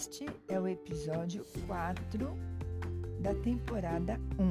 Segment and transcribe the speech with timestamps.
[0.00, 2.34] Este é o episódio 4
[3.20, 4.50] da temporada 1.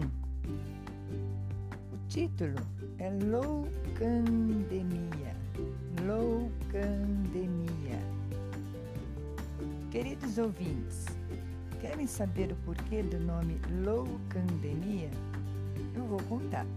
[1.91, 2.53] O título
[2.99, 3.75] é Loucandemia.
[6.05, 7.99] Loucandemia.
[9.89, 11.07] Queridos ouvintes,
[11.81, 15.09] querem saber o porquê do nome loucandemia?
[15.95, 16.67] Eu vou contar.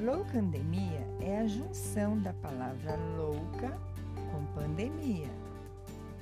[0.00, 3.78] Loucandemia é a junção da palavra louca
[4.14, 5.28] com pandemia.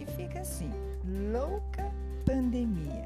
[0.00, 0.72] E fica assim:
[1.04, 1.90] louca
[2.24, 3.04] pandemia.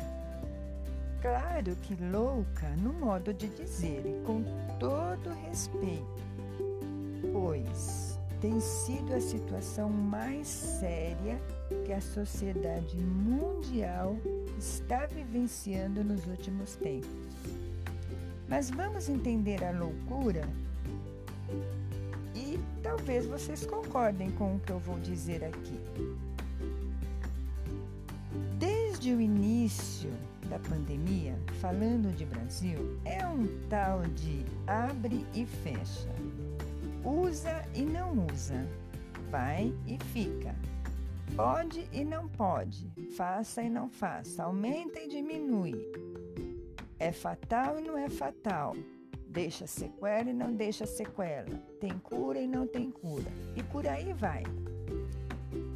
[1.20, 4.42] Claro que louca no modo de dizer com
[4.78, 6.22] todo respeito,
[7.32, 11.40] pois tem sido a situação mais séria
[11.86, 14.18] que a sociedade mundial
[14.58, 17.08] está vivenciando nos últimos tempos.
[18.46, 20.46] Mas vamos entender a loucura
[22.34, 25.80] e talvez vocês concordem com o que eu vou dizer aqui.
[29.04, 30.10] Desde o início
[30.48, 36.08] da pandemia, falando de Brasil, é um tal de abre e fecha.
[37.04, 38.66] Usa e não usa.
[39.30, 40.54] Vai e fica.
[41.36, 42.90] Pode e não pode.
[43.14, 44.44] Faça e não faça.
[44.44, 45.74] Aumenta e diminui.
[46.98, 48.74] É fatal e não é fatal.
[49.28, 51.58] Deixa sequela e não deixa sequela.
[51.78, 53.30] Tem cura e não tem cura.
[53.54, 54.44] E por aí vai.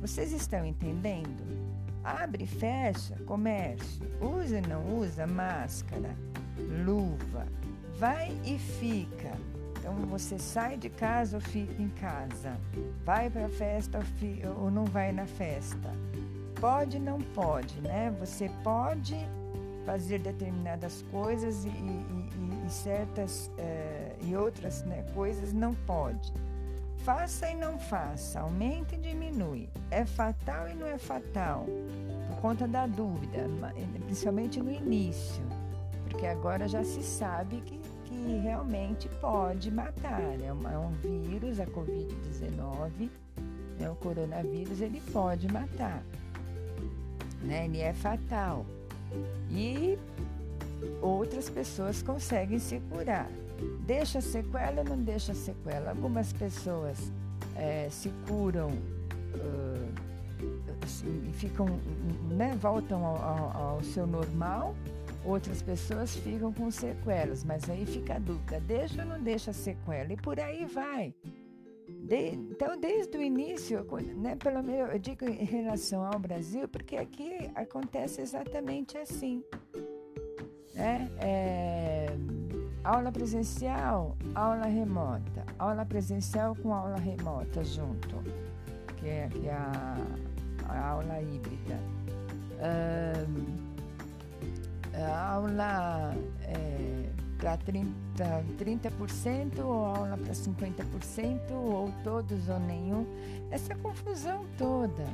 [0.01, 1.58] Vocês estão entendendo?
[2.03, 6.15] Abre e fecha comércio, usa e não usa máscara,
[6.85, 7.47] luva,
[7.99, 9.33] vai e fica.
[9.79, 12.57] Então você sai de casa ou fica em casa,
[13.05, 14.01] vai para a festa
[14.61, 15.93] ou, não vai na festa.
[16.61, 18.15] Pode não pode, né?
[18.19, 19.17] Você pode
[19.87, 26.33] fazer determinadas coisas e, e, e certas eh, e outras né, coisas não pode.
[27.09, 29.71] Faça e não faça, aumenta e diminui.
[29.91, 31.65] É fatal e não é fatal,
[32.29, 33.47] por conta da dúvida,
[34.05, 35.43] principalmente no início,
[36.07, 40.21] porque agora já se sabe que, que realmente pode matar.
[40.21, 43.09] É um, é um vírus, a Covid-19,
[43.81, 46.03] né, o coronavírus, ele pode matar,
[47.41, 47.65] né?
[47.65, 48.67] ele é fatal.
[49.51, 49.99] E
[51.01, 53.31] outras pessoas conseguem se curar.
[53.87, 55.91] Deixa sequela ou não deixa sequela?
[55.91, 57.13] Algumas pessoas
[57.57, 60.09] é, se curam uh,
[61.29, 61.67] e ficam,
[62.31, 64.75] né, voltam ao, ao, ao, seu normal,
[65.25, 70.13] outras pessoas ficam com sequelas, mas aí fica a dúvida, deixa ou não deixa sequela?
[70.13, 71.15] E por aí vai.
[71.89, 73.85] De, então, desde o início,
[74.17, 79.43] né, pelo menos eu digo em relação ao Brasil, porque aqui acontece exatamente assim.
[80.75, 81.11] Né?
[81.19, 81.98] É,
[82.85, 85.45] Aula presencial, aula remota.
[85.59, 88.23] Aula presencial com aula remota junto,
[88.97, 89.97] que é, que é a,
[90.69, 91.79] a aula híbrida.
[94.95, 97.87] a aula é, para 30%,
[98.59, 103.07] 30% ou aula para 50%, ou todos ou nenhum.
[103.51, 105.05] Essa confusão toda.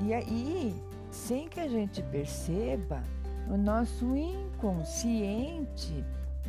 [0.00, 0.74] E aí,
[1.10, 3.02] sem que a gente perceba,
[3.48, 6.04] o nosso inconsciente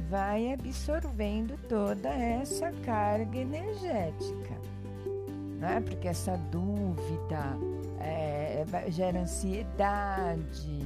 [0.10, 4.56] vai absorvendo toda essa carga energética,
[5.60, 5.82] né?
[5.82, 7.58] porque essa dúvida
[8.00, 10.82] é, gera ansiedade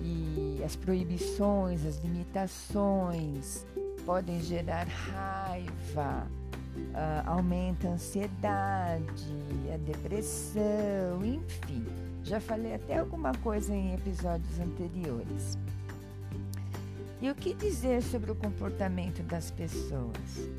[0.00, 3.64] e as proibições, as limitações
[4.04, 6.26] podem gerar raiva,
[6.76, 9.36] uh, aumenta a ansiedade,
[9.72, 11.84] a depressão, enfim.
[12.22, 15.58] Já falei até alguma coisa em episódios anteriores.
[17.22, 20.50] E o que dizer sobre o comportamento das pessoas?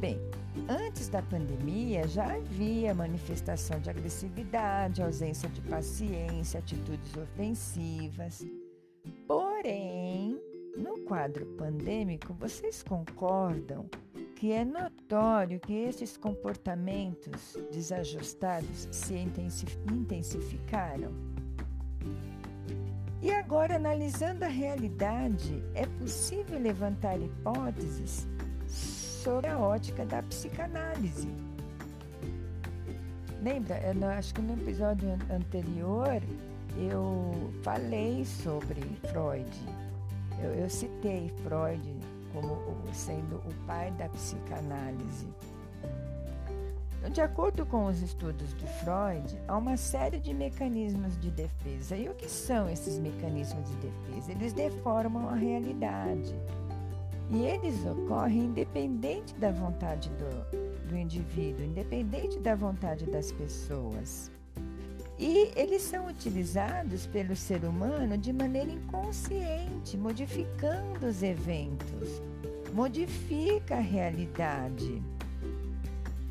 [0.00, 0.18] Bem,
[0.68, 8.44] antes da pandemia já havia manifestação de agressividade, ausência de paciência, atitudes ofensivas.
[9.28, 10.36] Porém,
[10.76, 13.88] no quadro pandêmico, vocês concordam
[14.34, 21.29] que é notório que esses comportamentos desajustados se intensificaram?
[23.22, 28.26] E agora, analisando a realidade, é possível levantar hipóteses
[28.66, 31.28] sobre a ótica da psicanálise.
[33.42, 36.22] Lembra, eu acho que no episódio anterior
[36.78, 38.80] eu falei sobre
[39.10, 39.50] Freud.
[40.42, 41.82] Eu, eu citei Freud
[42.32, 42.58] como
[42.92, 45.28] sendo o pai da psicanálise.
[47.08, 51.96] De acordo com os estudos de Freud, há uma série de mecanismos de defesa.
[51.96, 54.32] E o que são esses mecanismos de defesa?
[54.32, 56.34] Eles deformam a realidade.
[57.30, 64.30] E eles ocorrem independente da vontade do, do indivíduo, independente da vontade das pessoas.
[65.18, 72.22] E eles são utilizados pelo ser humano de maneira inconsciente, modificando os eventos,
[72.72, 75.02] modifica a realidade.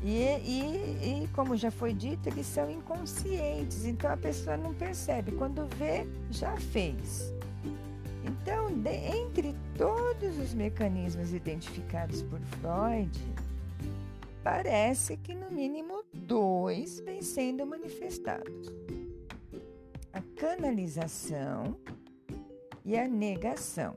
[0.02, 5.32] E, e, e, como já foi dito, eles são inconscientes, então a pessoa não percebe.
[5.32, 7.34] Quando vê, já fez.
[8.24, 13.10] Então, de, entre todos os mecanismos identificados por Freud,
[14.42, 18.72] parece que no mínimo dois vêm sendo manifestados:
[20.14, 21.76] a canalização
[22.86, 23.94] e a negação.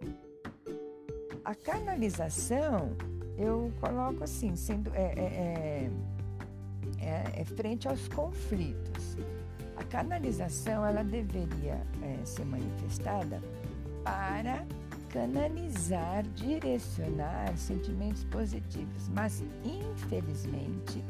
[1.46, 2.96] A canalização
[3.38, 5.89] eu coloco assim, sendo é, é,
[7.00, 9.18] é, é, é frente aos conflitos.
[9.75, 13.41] A canalização ela deveria é, ser manifestada
[14.03, 14.65] para
[15.09, 21.03] canalizar, direcionar sentimentos positivos, mas infelizmente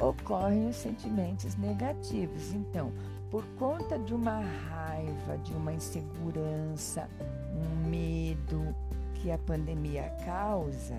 [0.00, 2.52] ocorrem os sentimentos negativos.
[2.52, 2.92] Então,
[3.30, 7.08] por conta de uma raiva, de uma insegurança,
[7.52, 8.74] um medo
[9.14, 10.96] que a pandemia causa,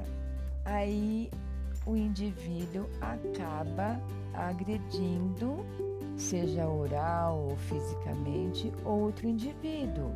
[0.70, 1.30] aí
[1.86, 4.00] o indivíduo acaba
[4.34, 5.66] agredindo,
[6.16, 10.12] seja oral ou fisicamente, outro indivíduo.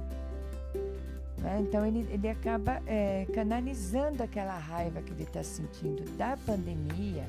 [1.40, 1.60] Né?
[1.62, 7.28] Então ele, ele acaba é, canalizando aquela raiva que ele está sentindo da pandemia,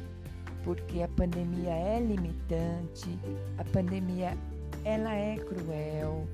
[0.63, 3.19] porque a pandemia é limitante,
[3.59, 4.37] a pandemia
[4.85, 6.27] ela é cruel,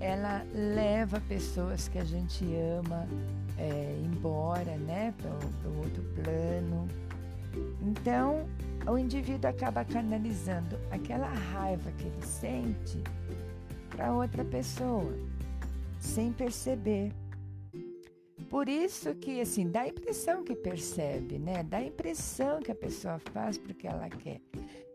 [0.00, 2.44] ela leva pessoas que a gente
[2.78, 3.06] ama
[3.58, 5.30] é, embora, né, para
[5.70, 6.88] o outro plano.
[7.82, 8.46] Então,
[8.86, 13.02] o indivíduo acaba canalizando aquela raiva que ele sente
[13.90, 15.12] para outra pessoa,
[15.98, 17.12] sem perceber.
[18.50, 21.62] Por isso que, assim, dá a impressão que percebe, né?
[21.62, 24.40] Dá a impressão que a pessoa faz porque ela quer.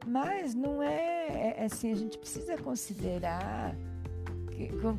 [0.08, 3.76] Mas não é, é assim, a gente precisa considerar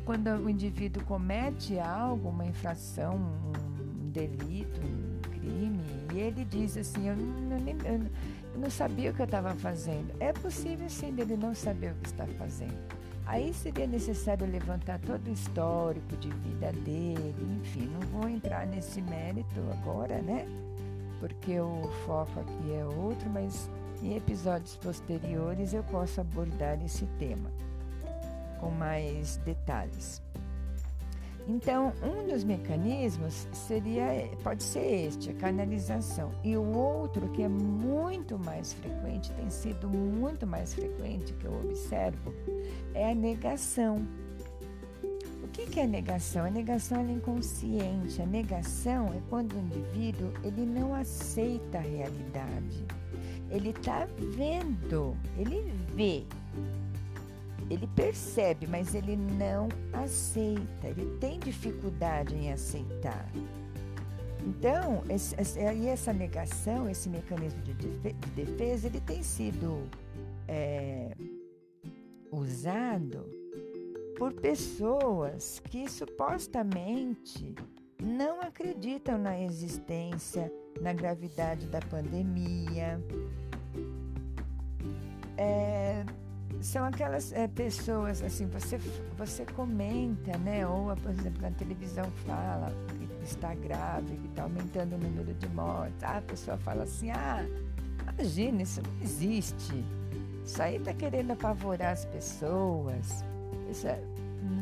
[0.05, 5.83] quando o indivíduo comete algo, uma infração, um delito, um crime,
[6.13, 8.09] e ele diz assim, eu não, eu,
[8.59, 10.13] não sabia o que eu estava fazendo.
[10.19, 12.77] É possível sim dele não saber o que está fazendo.
[13.25, 19.01] Aí seria necessário levantar todo o histórico de vida dele, enfim, não vou entrar nesse
[19.01, 20.45] mérito agora, né?
[21.19, 23.69] Porque o foco aqui é outro, mas
[24.01, 27.49] em episódios posteriores eu posso abordar esse tema
[28.63, 30.21] com mais detalhes.
[31.45, 36.31] Então, um dos mecanismos seria, pode ser este, a canalização.
[36.41, 41.53] E o outro, que é muito mais frequente, tem sido muito mais frequente que eu
[41.53, 42.33] observo,
[42.93, 44.07] é a negação.
[45.43, 46.45] O que é a negação?
[46.45, 48.21] A negação é inconsciente.
[48.21, 52.85] A negação é quando o indivíduo ele não aceita a realidade.
[53.51, 55.61] Ele está vendo, ele
[55.93, 56.23] vê,
[57.73, 63.29] ele percebe, mas ele não aceita, ele tem dificuldade em aceitar.
[64.45, 67.73] Então, esse, essa negação, esse mecanismo de
[68.35, 69.89] defesa, ele tem sido
[70.47, 71.15] é,
[72.29, 73.25] usado
[74.17, 77.55] por pessoas que supostamente
[78.01, 83.01] não acreditam na existência, na gravidade da pandemia.
[85.37, 86.05] É,
[86.63, 88.77] são aquelas é, pessoas, assim, você,
[89.17, 90.65] você comenta, né?
[90.65, 95.49] Ou, por exemplo, na televisão fala que está grave, que está aumentando o número de
[95.49, 96.03] mortes.
[96.03, 97.45] Ah, a pessoa fala assim, ah,
[98.13, 99.83] imagina, isso não existe.
[100.45, 103.23] Isso aí está querendo apavorar as pessoas.
[103.69, 103.99] Isso é,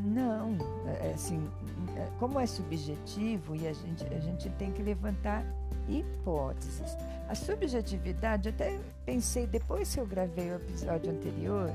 [0.05, 1.49] não, é, é assim,
[1.95, 5.45] é, como é subjetivo e a gente, a gente tem que levantar
[5.87, 6.97] hipóteses.
[7.27, 11.71] A subjetividade, até pensei, depois que eu gravei o episódio anterior,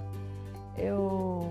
[0.76, 1.50] eu,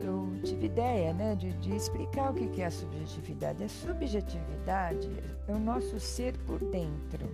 [0.00, 3.62] eu tive ideia né, de, de explicar o que é a subjetividade.
[3.62, 5.10] A subjetividade
[5.46, 7.28] é o nosso ser por dentro.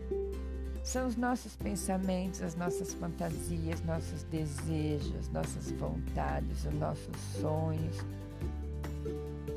[0.82, 7.98] São os nossos pensamentos, as nossas fantasias, nossos desejos, nossas vontades, os nossos sonhos.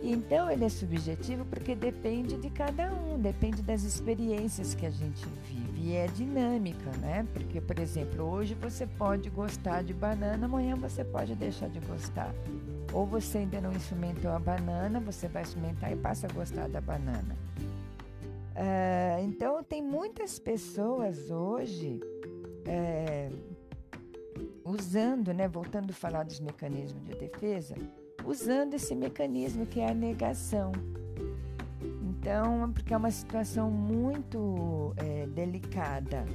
[0.04, 5.28] Então ele é subjetivo porque depende de cada um, depende das experiências que a gente
[5.48, 7.28] vive e é dinâmica, né?
[7.34, 12.34] Porque, por exemplo, hoje você pode gostar de banana, amanhã você pode deixar de gostar.
[12.94, 16.82] Ou você ainda não experimentou a banana, você vai experimentar e passa a gostar da
[16.82, 17.36] banana.
[18.52, 22.00] Uh, então, tem muitas pessoas hoje
[22.66, 23.30] é,
[24.64, 27.76] usando, né, voltando a falar dos mecanismos de defesa,
[28.26, 30.72] usando esse mecanismo que é a negação.
[32.02, 36.26] Então, porque é uma situação muito é, delicada.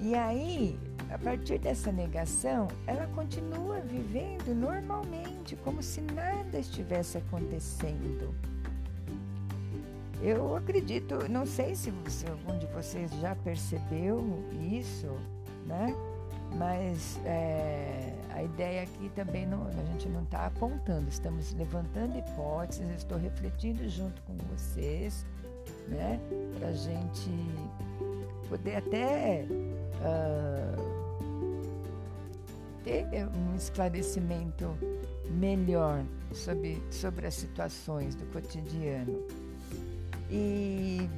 [0.00, 0.78] E aí,
[1.10, 8.34] a partir dessa negação, ela continua vivendo normalmente, como se nada estivesse acontecendo.
[10.22, 14.22] Eu acredito, não sei se, se algum de vocês já percebeu
[14.70, 15.08] isso,
[15.66, 15.94] né?
[16.56, 22.88] Mas é, a ideia aqui também não, a gente não está apontando, estamos levantando hipóteses,
[22.96, 25.26] estou refletindo junto com vocês,
[25.88, 26.20] né?
[26.58, 27.30] Para a gente
[28.48, 29.46] poder até
[30.00, 31.00] uh,
[32.84, 33.06] ter
[33.36, 34.76] um esclarecimento
[35.30, 39.24] melhor sobre, sobre as situações do cotidiano.
[40.30, 41.08] E,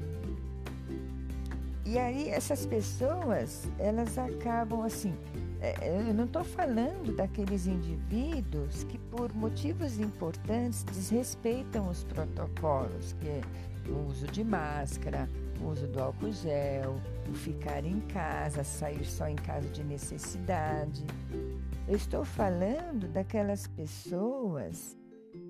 [1.84, 5.14] e aí essas pessoas, elas acabam assim,
[5.80, 13.40] eu não estou falando daqueles indivíduos que por motivos importantes desrespeitam os protocolos, que é
[13.88, 15.28] o uso de máscara,
[15.60, 16.96] o uso do álcool gel,
[17.30, 21.04] o ficar em casa, sair só em caso de necessidade.
[21.86, 24.96] Eu estou falando daquelas pessoas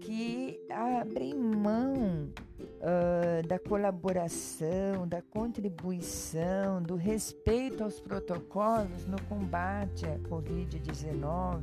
[0.01, 2.29] que abrem mão
[2.59, 3.12] uh,
[3.53, 11.61] da colaboração, da contribuição, do respeito aos protocolos no combate à Covid-19,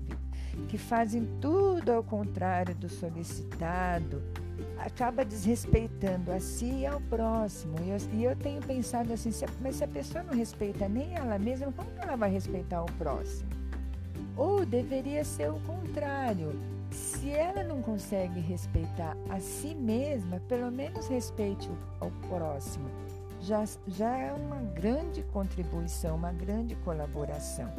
[0.68, 4.22] que fazem tudo ao contrário do solicitado,
[4.78, 7.76] acaba desrespeitando a si e ao próximo.
[7.82, 11.16] E eu, e eu tenho pensado assim, se, mas se a pessoa não respeita nem
[11.16, 13.50] ela mesma, como ela vai respeitar o próximo?
[14.38, 16.52] Ou deveria ser o contrário
[16.92, 21.70] se ela não consegue respeitar a si mesma, pelo menos respeite
[22.02, 22.90] o, próximo.
[23.42, 27.72] Já, já é uma grande contribuição, uma grande colaboração.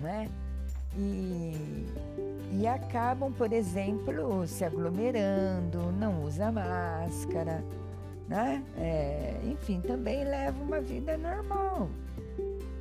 [0.00, 0.28] Não é?
[0.96, 1.86] E,
[2.52, 7.62] e acabam, por exemplo, se aglomerando, não usa máscara,
[8.28, 8.64] né?
[8.76, 11.88] É, enfim, também leva uma vida normal.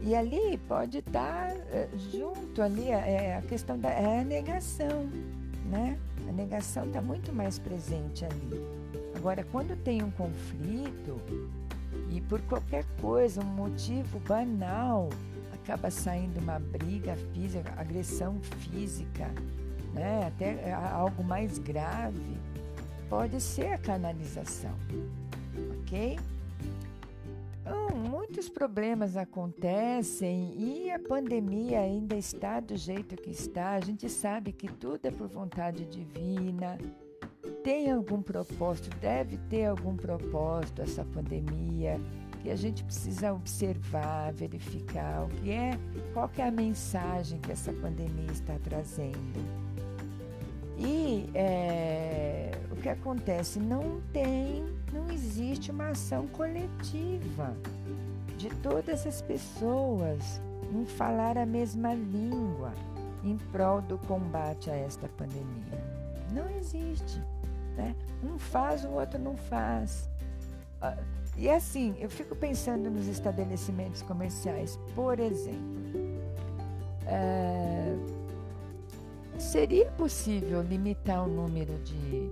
[0.02, 5.10] E ali pode estar eh, junto ali é, a questão da é a negação,
[5.66, 5.98] né?
[6.28, 8.66] A negação está muito mais presente ali.
[9.16, 11.20] Agora, quando tem um conflito
[12.12, 15.10] e por qualquer coisa, um motivo banal,
[15.54, 19.30] acaba saindo uma briga física, agressão física,
[19.94, 20.28] né?
[20.28, 22.38] Até algo mais grave,
[23.10, 24.74] pode ser a canalização,
[25.82, 26.18] ok?
[27.68, 33.72] Então, muitos problemas acontecem e a pandemia ainda está do jeito que está.
[33.72, 36.78] A gente sabe que tudo é por vontade divina.
[37.64, 42.00] Tem algum propósito, deve ter algum propósito essa pandemia
[42.42, 45.72] que a gente precisa observar, verificar o que é,
[46.14, 49.67] qual que é a mensagem que essa pandemia está trazendo.
[50.78, 53.60] E é, o que acontece?
[53.60, 57.56] Não tem não existe uma ação coletiva
[58.38, 60.42] de todas as pessoas
[60.74, 62.74] em falar a mesma língua
[63.24, 65.84] em prol do combate a esta pandemia.
[66.32, 67.22] Não existe.
[67.76, 67.96] Né?
[68.24, 70.10] Um faz, o outro não faz.
[70.82, 70.98] Ah,
[71.36, 75.78] e assim, eu fico pensando nos estabelecimentos comerciais, por exemplo.
[77.06, 77.96] É,
[79.38, 82.32] seria possível limitar o número de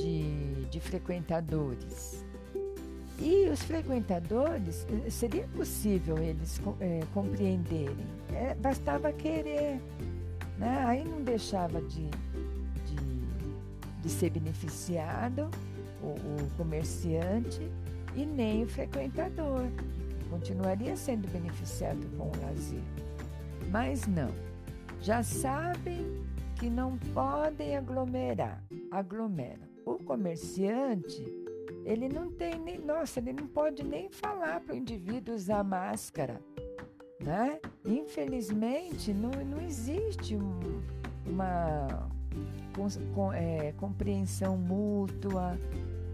[0.00, 2.24] de, de frequentadores.
[3.18, 9.78] E os frequentadores, eh, seria possível eles é, compreenderem, é, bastava querer.
[10.56, 10.84] Né?
[10.86, 12.06] Aí não deixava de,
[12.86, 12.96] de,
[14.02, 15.50] de ser beneficiado
[16.02, 17.60] o, o comerciante
[18.16, 19.66] e nem o frequentador.
[20.30, 22.80] Continuaria sendo beneficiado com o lazer.
[23.70, 24.30] Mas não.
[25.02, 26.06] Já sabem
[26.60, 28.62] que não podem aglomerar.
[28.90, 31.24] Aglomeram o comerciante,
[31.86, 36.38] ele não tem nem, nossa, ele não pode nem falar para o indivíduo usar máscara,
[37.18, 37.58] né?
[37.82, 40.82] Infelizmente, não, não existe um,
[41.26, 42.10] uma
[42.76, 45.58] com, com, é, compreensão mútua.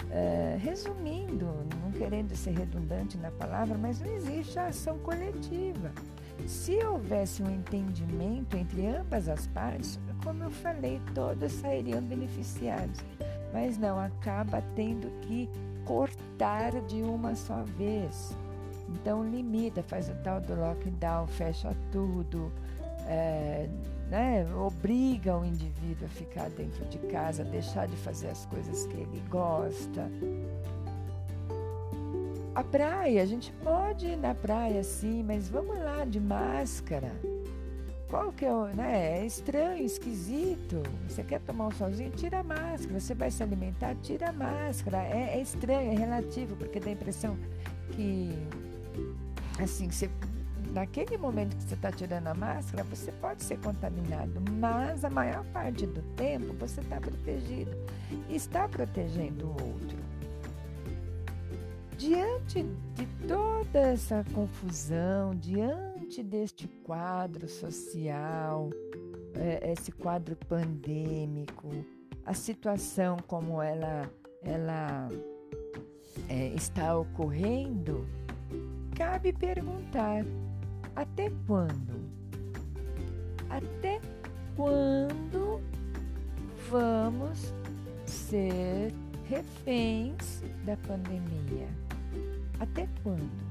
[0.08, 1.46] É, resumindo,
[1.82, 5.90] não querendo ser redundante na palavra, mas não existe a ação coletiva.
[6.46, 13.02] Se houvesse um entendimento entre ambas as partes, como eu falei, todos sairiam beneficiados
[13.56, 15.48] mas não, acaba tendo que
[15.86, 18.36] cortar de uma só vez.
[18.88, 22.52] Então limita, faz o tal do lockdown, fecha tudo,
[23.06, 23.66] é,
[24.10, 28.96] né, obriga o indivíduo a ficar dentro de casa, deixar de fazer as coisas que
[28.96, 30.10] ele gosta.
[32.54, 37.12] A praia, a gente pode ir na praia sim, mas vamos lá de máscara.
[38.08, 39.20] Qual que é o, né?
[39.20, 40.82] É estranho, esquisito.
[41.08, 42.10] Você quer tomar um solzinho?
[42.10, 43.00] Tira a máscara.
[43.00, 43.96] Você vai se alimentar?
[43.96, 44.98] Tira a máscara.
[44.98, 47.36] É, é estranho, é relativo, porque dá a impressão
[47.90, 48.30] que,
[49.58, 50.08] assim, você
[50.72, 55.42] naquele momento que você está tirando a máscara, você pode ser contaminado, mas a maior
[55.46, 57.74] parte do tempo você está protegido
[58.28, 59.98] e está protegendo o outro.
[61.96, 62.62] Diante
[62.94, 65.85] de toda essa confusão, diante
[66.22, 68.70] deste quadro social,
[69.34, 71.68] é, esse quadro pandêmico,
[72.24, 74.10] a situação como ela,
[74.42, 75.08] ela
[76.28, 78.06] é, está ocorrendo,
[78.94, 80.24] cabe perguntar:
[80.94, 82.06] até quando?
[83.50, 84.00] Até
[84.56, 85.60] quando
[86.70, 87.52] vamos
[88.06, 88.94] ser
[89.24, 91.68] reféns da pandemia?
[92.58, 93.45] Até quando?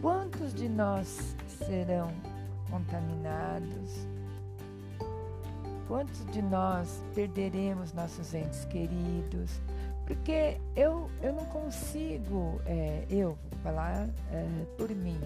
[0.00, 1.34] Quantos de nós
[1.66, 2.12] serão
[2.70, 4.06] contaminados?
[5.88, 9.60] Quantos de nós perderemos nossos entes queridos?
[10.06, 15.18] Porque eu, eu não consigo, é, eu vou falar é, por mim,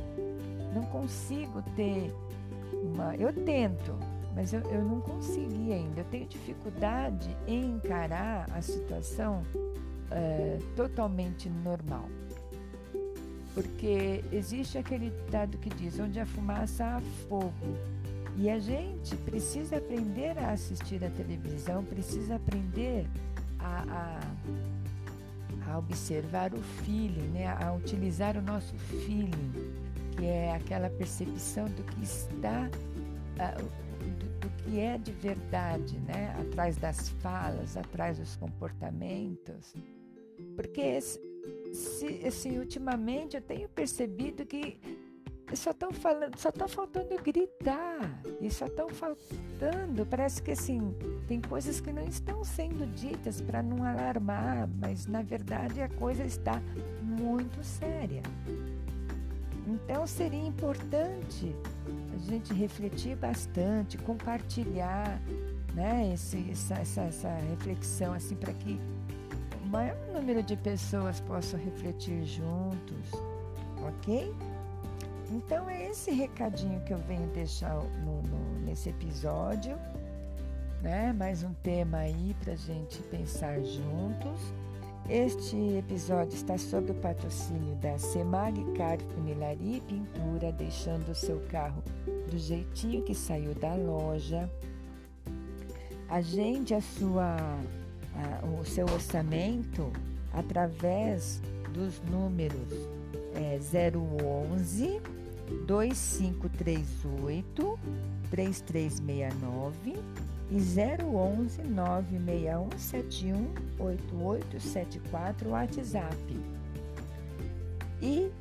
[0.74, 2.10] não consigo ter
[2.82, 3.14] uma.
[3.16, 3.94] Eu tento,
[4.34, 6.00] mas eu, eu não consegui ainda.
[6.00, 9.42] Eu tenho dificuldade em encarar a situação
[10.10, 12.08] é, totalmente normal.
[13.54, 17.76] Porque existe aquele ditado que diz: onde a fumaça há fogo.
[18.36, 23.06] E a gente precisa aprender a assistir a televisão, precisa aprender
[23.58, 24.20] a,
[25.66, 27.46] a, a observar o feeling, né?
[27.46, 29.52] a utilizar o nosso feeling,
[30.16, 32.70] que é aquela percepção do que está,
[33.58, 36.34] do, do que é de verdade, né?
[36.40, 39.74] atrás das falas, atrás dos comportamentos.
[40.56, 40.98] Porque,
[41.72, 44.78] se, assim, ultimamente eu tenho percebido que
[45.54, 50.94] só estão falando, só está faltando gritar e só estão faltando, parece que assim,
[51.28, 56.24] tem coisas que não estão sendo ditas para não alarmar, mas na verdade a coisa
[56.24, 56.62] está
[57.02, 58.22] muito séria.
[59.66, 61.54] Então seria importante
[62.14, 65.20] a gente refletir bastante, compartilhar,
[65.74, 68.80] né, esse, essa, essa, essa reflexão assim para que
[69.72, 73.10] maior número de pessoas possam refletir juntos,
[73.88, 74.30] ok?
[75.30, 79.78] Então é esse recadinho que eu venho deixar no, no, nesse episódio,
[80.82, 81.14] né?
[81.14, 84.38] Mais um tema aí para gente pensar juntos.
[85.08, 91.40] Este episódio está sob o patrocínio da Semag Car Funilaria e Pintura, deixando o seu
[91.48, 91.82] carro
[92.30, 94.50] do jeitinho que saiu da loja.
[96.10, 97.36] Agende a sua,
[98.14, 99.92] a, o seu orçamento
[100.32, 102.72] através dos números
[103.34, 103.58] é,
[103.94, 105.00] 011
[105.66, 107.78] 2538
[108.30, 109.94] 3369
[110.50, 116.16] e 011 96171 8874 WhatsApp.
[118.00, 118.32] E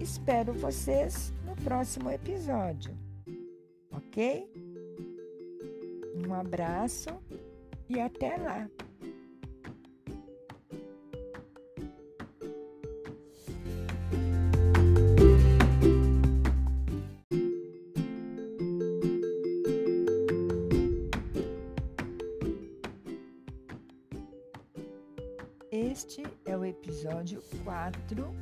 [0.00, 2.94] espero vocês no próximo episódio,
[3.92, 4.48] ok?
[6.26, 7.10] Um abraço
[7.90, 8.70] e até lá!
[25.72, 28.32] Este é o episódio 4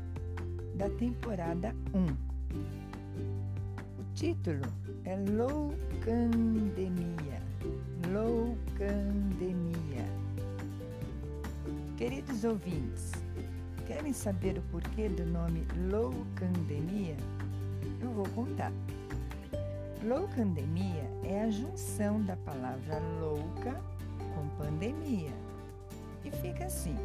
[0.75, 2.05] da temporada 1.
[3.99, 4.71] O título
[5.05, 7.38] é Loucandemia.
[8.13, 10.07] Loucandemia.
[11.99, 13.13] Queridos ouvintes,
[13.87, 17.17] querem saber o porquê do nome Loucandemia?
[18.01, 18.73] Eu vou contar.
[20.03, 23.79] Loucandemia é a junção da palavra louca
[24.35, 25.35] com pandemia.
[26.25, 26.97] E fica assim: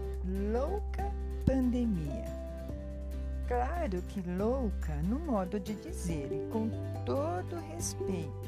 [0.53, 1.11] louca
[1.45, 2.31] pandemia.
[3.45, 6.69] Claro que louca no modo de dizer e com
[7.05, 8.47] todo respeito,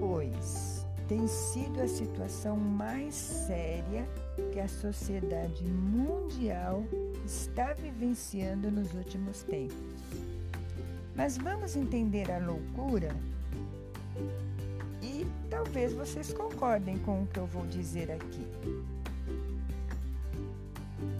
[0.00, 0.73] pois
[1.08, 4.06] tem sido a situação mais séria
[4.52, 6.84] que a sociedade mundial
[7.24, 9.76] está vivenciando nos últimos tempos.
[11.14, 13.14] Mas vamos entender a loucura?
[15.02, 18.46] E talvez vocês concordem com o que eu vou dizer aqui.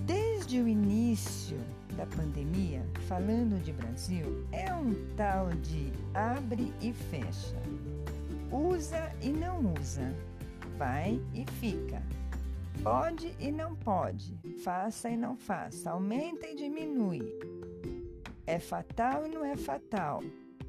[0.07, 1.59] Desde o início
[1.97, 7.57] da pandemia, falando de Brasil, é um tal de abre e fecha.
[8.55, 10.15] Usa e não usa.
[10.79, 12.01] Vai e fica.
[12.85, 14.39] Pode e não pode.
[14.63, 15.91] Faça e não faça.
[15.91, 17.37] Aumenta e diminui.
[18.47, 20.23] É fatal e não é fatal.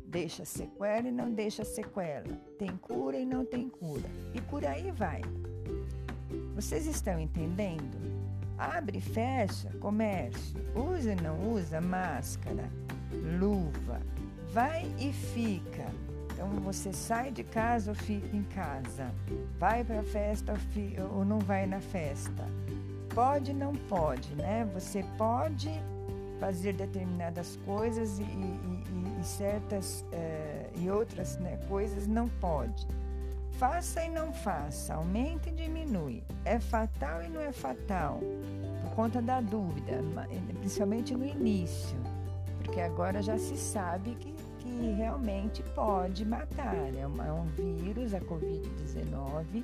[0.07, 2.35] Deixa sequela e não deixa sequela.
[2.57, 4.09] Tem cura e não tem cura.
[4.33, 5.21] E por aí vai.
[6.55, 7.99] Vocês estão entendendo?
[8.57, 10.59] Abre e fecha comércio.
[10.75, 12.67] Usa e não usa máscara,
[13.39, 14.01] luva,
[14.51, 15.85] vai e fica.
[16.35, 19.09] Então você sai de casa ou fica em casa,
[19.57, 20.53] vai para a festa
[21.13, 22.43] ou, não vai na festa.
[23.13, 24.67] Pode, não pode, né?
[24.73, 25.71] Você pode
[26.37, 32.85] fazer determinadas coisas e, e, e certas uh, e outras né, coisas não pode.
[33.53, 36.21] Faça e não faça, aumenta e diminui.
[36.43, 38.19] É fatal e não é fatal,
[38.81, 40.03] por conta da dúvida,
[40.59, 41.97] principalmente no início,
[42.61, 44.34] porque agora já se sabe que,
[44.97, 46.75] realmente pode matar.
[46.75, 49.63] É um, é um vírus, a Covid-19,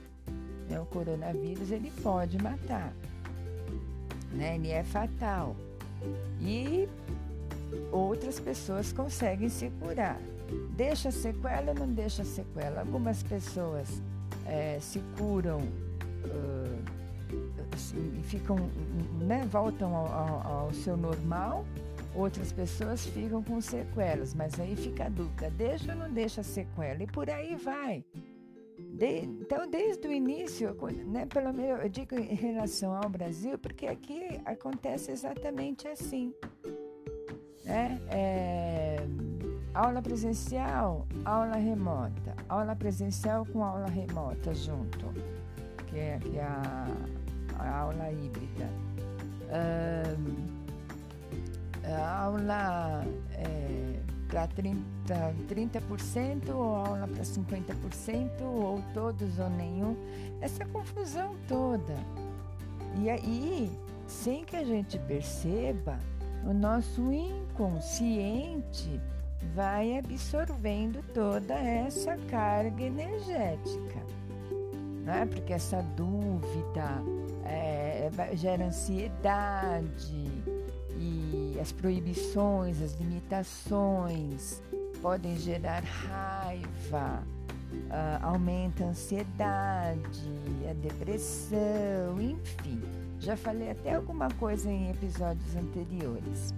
[0.69, 2.93] né, o coronavírus, ele pode matar,
[4.31, 5.55] né, ele é fatal.
[6.39, 6.87] E
[7.91, 10.19] outras pessoas conseguem se curar.
[10.75, 12.81] Deixa sequela ou não deixa sequela?
[12.81, 14.01] Algumas pessoas
[14.45, 17.01] é, se curam uh,
[18.19, 18.57] e ficam,
[19.21, 21.65] né, voltam ao, ao, ao, seu normal,
[22.15, 27.03] outras pessoas ficam com sequelas, mas aí fica a dúvida, deixa ou não deixa sequela?
[27.03, 28.03] E por aí vai.
[28.77, 30.75] De, então, desde o início,
[31.07, 36.33] né, pelo menos eu digo em relação ao Brasil, porque aqui acontece exatamente assim.
[37.63, 38.01] Né?
[38.09, 38.97] É,
[39.73, 45.05] aula presencial, aula remota, aula presencial com aula remota junto,
[45.87, 46.87] que é, que é a,
[47.59, 48.69] a aula híbrida.
[49.49, 50.60] a
[51.87, 54.77] aula é, para 30%,
[55.49, 59.95] 30% ou aula para 50% ou todos ou nenhum.
[60.39, 61.95] Essa confusão toda.
[62.99, 63.71] E aí,
[64.07, 65.97] sem que a gente perceba,
[66.45, 68.99] o nosso inconsciente
[69.53, 74.01] vai absorvendo toda essa carga energética.
[75.05, 75.25] Não é?
[75.25, 77.01] Porque essa dúvida
[77.45, 80.30] é, gera ansiedade
[81.61, 84.61] as proibições, as limitações
[85.01, 87.23] podem gerar raiva,
[87.71, 90.29] uh, aumenta a ansiedade,
[90.69, 92.81] a depressão, enfim.
[93.19, 96.53] Já falei até alguma coisa em episódios anteriores.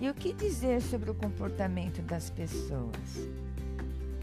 [0.00, 3.28] E o que dizer sobre o comportamento das pessoas?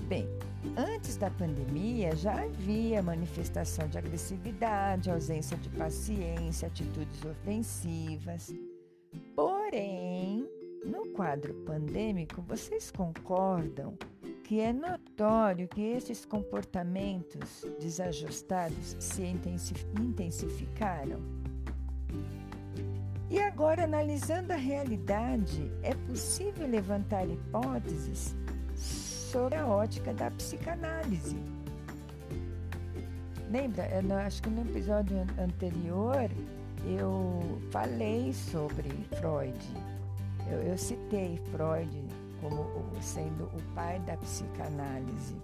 [0.08, 0.28] Bem,
[0.76, 8.54] antes da pandemia já havia manifestação de agressividade, ausência de paciência, atitudes ofensivas.
[11.14, 13.98] Quadro pandêmico, vocês concordam
[14.44, 21.20] que é notório que esses comportamentos desajustados se intensificaram?
[23.30, 28.36] E agora, analisando a realidade, é possível levantar hipóteses
[28.76, 31.38] sobre a ótica da psicanálise.
[33.50, 33.88] Lembra?
[33.88, 36.30] Eu acho que no episódio anterior
[36.86, 39.81] eu falei sobre Freud.
[40.52, 42.06] Eu, eu citei Freud
[42.42, 42.66] como
[43.02, 45.36] sendo o pai da psicanálise.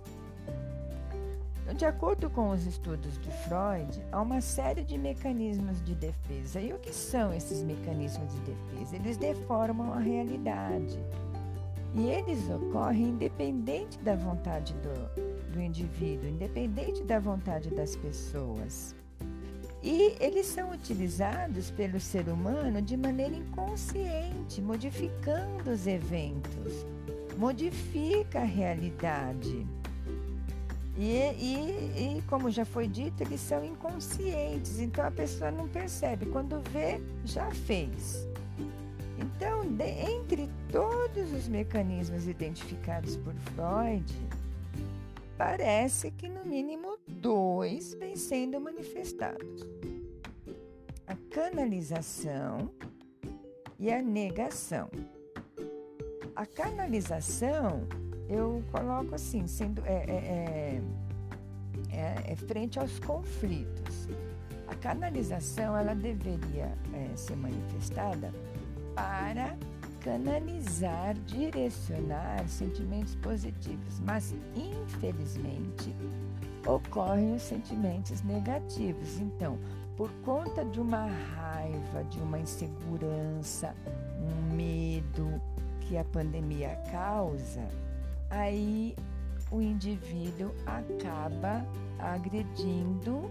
[1.76, 6.62] De acordo com os estudos de Freud, há uma série de mecanismos de defesa.
[6.62, 8.96] E o que são esses mecanismos de defesa?
[8.96, 10.98] Eles deformam a realidade.
[11.94, 18.96] E eles ocorrem independente da vontade do, do indivíduo, independente da vontade das pessoas.
[19.90, 26.86] E eles são utilizados pelo ser humano de maneira inconsciente, modificando os eventos,
[27.38, 29.66] modifica a realidade.
[30.98, 36.26] E, e, e, como já foi dito, eles são inconscientes, então a pessoa não percebe.
[36.26, 38.28] Quando vê, já fez.
[39.18, 44.04] Então, de, entre todos os mecanismos identificados por Freud,
[45.38, 49.62] parece que no mínimo dois vêm sendo manifestados:
[51.06, 52.72] a canalização
[53.80, 54.90] e a negação.
[56.36, 57.88] A canalização
[58.30, 60.82] eu coloco assim, sendo é, é,
[61.92, 64.08] é, é, frente aos conflitos.
[64.68, 66.78] A canalização ela deveria
[67.16, 68.34] ser manifestada
[68.94, 69.58] para
[70.08, 75.94] canalizar, direcionar sentimentos positivos, mas infelizmente
[76.66, 79.20] ocorrem os sentimentos negativos.
[79.20, 79.58] Então,
[79.98, 83.76] por conta de uma raiva, de uma insegurança,
[84.18, 85.42] um medo
[85.82, 87.68] que a pandemia causa,
[88.30, 88.96] aí
[89.52, 91.66] o indivíduo acaba
[92.00, 93.30] agredindo,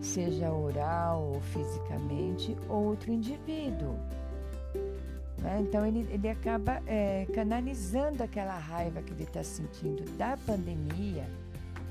[0.00, 3.96] seja oral ou fisicamente, outro indivíduo.
[5.46, 5.60] Né?
[5.60, 11.24] Então ele, ele acaba é, canalizando aquela raiva que ele está sentindo da pandemia,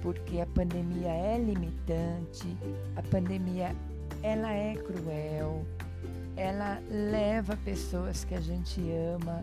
[0.01, 2.57] porque a pandemia é limitante,
[2.97, 3.73] a pandemia
[4.21, 5.65] ela é cruel,
[6.35, 8.81] ela leva pessoas que a gente
[9.15, 9.41] ama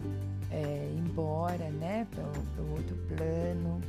[0.50, 3.80] é, embora, né, para o outro plano.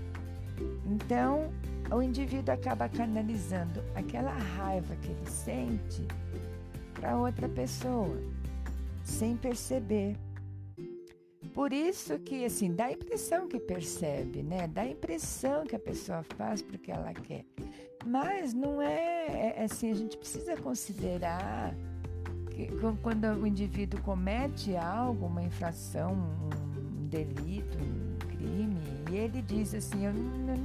[0.86, 1.50] Então,
[1.92, 6.08] o indivíduo acaba canalizando aquela raiva que ele sente
[6.94, 8.18] para outra pessoa,
[9.04, 10.18] sem perceber.
[11.54, 14.68] Por isso que, assim, dá a impressão que percebe, né?
[14.68, 17.46] Dá a impressão que a pessoa faz porque ela quer.
[18.06, 21.76] Mas não é, é, é assim, a gente precisa considerar
[22.50, 22.70] que
[23.02, 30.06] quando o indivíduo comete algo, uma infração, um delito, um crime, e ele diz assim,
[30.06, 30.56] eu não,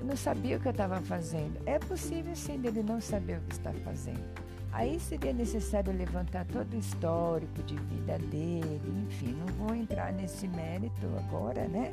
[0.00, 1.60] eu não sabia o que eu estava fazendo.
[1.64, 4.51] É possível sim dele não saber o que está fazendo.
[4.72, 10.48] Aí seria necessário levantar todo o histórico de vida dele, enfim, não vou entrar nesse
[10.48, 11.92] mérito agora, né?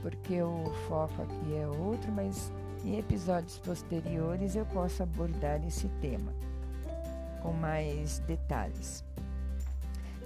[0.00, 2.50] Porque o foco aqui é outro, mas
[2.82, 6.32] em episódios posteriores eu posso abordar esse tema
[7.42, 9.04] com mais detalhes.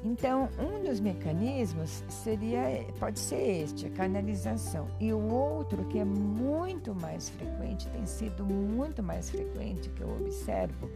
[0.05, 4.89] Então, um dos mecanismos seria, pode ser este, a canalização.
[4.99, 10.11] E o outro, que é muito mais frequente, tem sido muito mais frequente que eu
[10.11, 10.91] observo,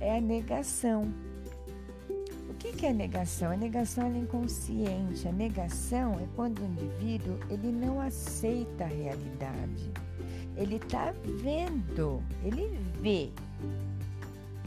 [0.00, 1.12] é a negação.
[2.50, 3.50] O que, que é a negação?
[3.50, 5.26] A negação é inconsciente.
[5.26, 9.90] A negação é quando o indivíduo ele não aceita a realidade.
[10.56, 13.30] Ele está vendo, ele vê,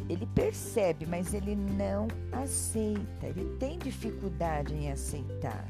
[0.09, 5.67] ele percebe, mas ele não aceita, ele tem dificuldade em aceitar.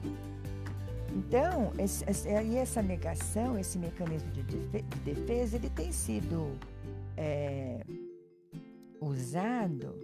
[1.15, 4.43] Então, esse, essa negação, esse mecanismo de
[5.03, 6.51] defesa, ele tem sido
[7.15, 7.79] é,
[8.99, 9.95] usado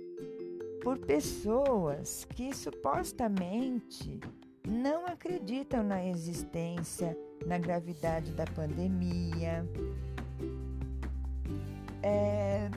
[0.81, 4.19] por pessoas que supostamente
[4.67, 9.67] não acreditam na existência, na gravidade da pandemia.
[12.01, 12.69] É,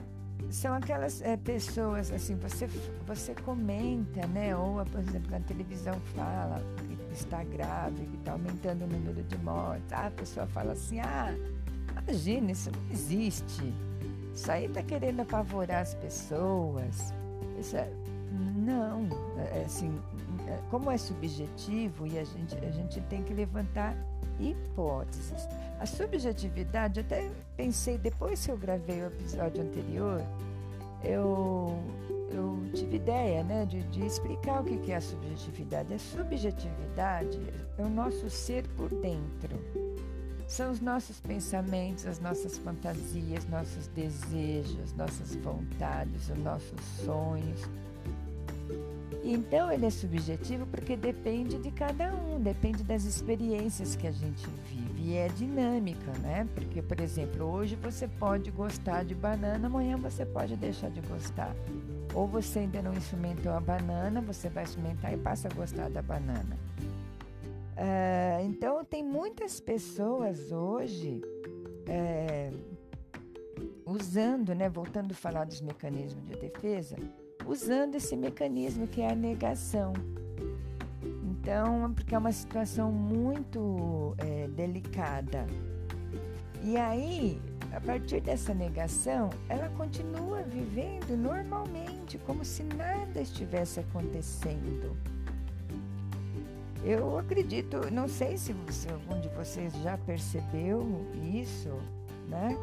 [0.55, 2.67] são aquelas é, pessoas assim, você,
[3.05, 4.55] você comenta, né?
[4.55, 9.37] Ou, por exemplo, na televisão fala que está grave, que está aumentando o número de
[9.39, 9.91] mortes.
[9.91, 11.35] Ah, a pessoa fala assim, ah,
[12.01, 13.73] imagina, isso não existe.
[14.33, 17.13] Isso aí está querendo apavorar as pessoas.
[17.59, 17.89] Isso é,
[18.55, 19.93] não, é, é assim,
[20.47, 23.93] é, como é subjetivo e a gente, a gente tem que levantar
[24.39, 25.47] hipóteses.
[25.79, 30.21] A subjetividade, até pensei, depois que eu gravei o episódio anterior,
[31.03, 31.77] eu,
[32.31, 35.93] eu tive ideia né, de, de explicar o que é a subjetividade.
[35.93, 37.39] A subjetividade
[37.77, 39.59] é o nosso ser por dentro.
[40.47, 47.61] São os nossos pensamentos, as nossas fantasias, nossos desejos, nossas vontades, os nossos sonhos
[49.27, 54.47] então ele é subjetivo porque depende de cada um, depende das experiências que a gente
[54.69, 56.47] vive e é dinâmica, né?
[56.55, 61.55] Porque, por exemplo, hoje você pode gostar de banana, amanhã você pode deixar de gostar.
[62.11, 66.01] Ou você ainda não experimentou a banana, você vai experimentar e passa a gostar da
[66.01, 66.57] banana.
[67.77, 71.21] Uh, então, tem muitas pessoas hoje
[71.87, 72.49] é,
[73.85, 76.95] usando, né, voltando a falar dos mecanismos de defesa,
[77.45, 79.93] usando esse mecanismo que é a negação.
[81.45, 85.45] Então, porque é uma situação muito é, delicada.
[86.63, 87.39] E aí,
[87.71, 94.97] a partir dessa negação, ela continua vivendo normalmente, como se nada estivesse acontecendo.
[96.83, 101.69] Eu acredito, não sei se, se algum de vocês já percebeu isso,
[102.27, 102.57] né?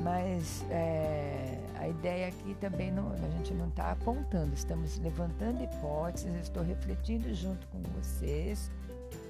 [0.00, 6.42] Mas é, a ideia aqui também não, a gente não está apontando, estamos levantando hipóteses,
[6.42, 8.70] estou refletindo junto com vocês,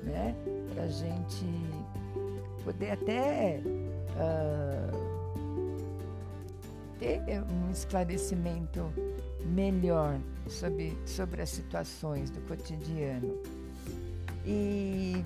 [0.03, 0.35] né?
[0.75, 1.47] Para a gente
[2.65, 3.61] poder até
[4.17, 5.19] uh,
[6.99, 8.93] ter um esclarecimento
[9.47, 13.39] melhor sobre, sobre as situações do cotidiano.
[14.45, 15.25] E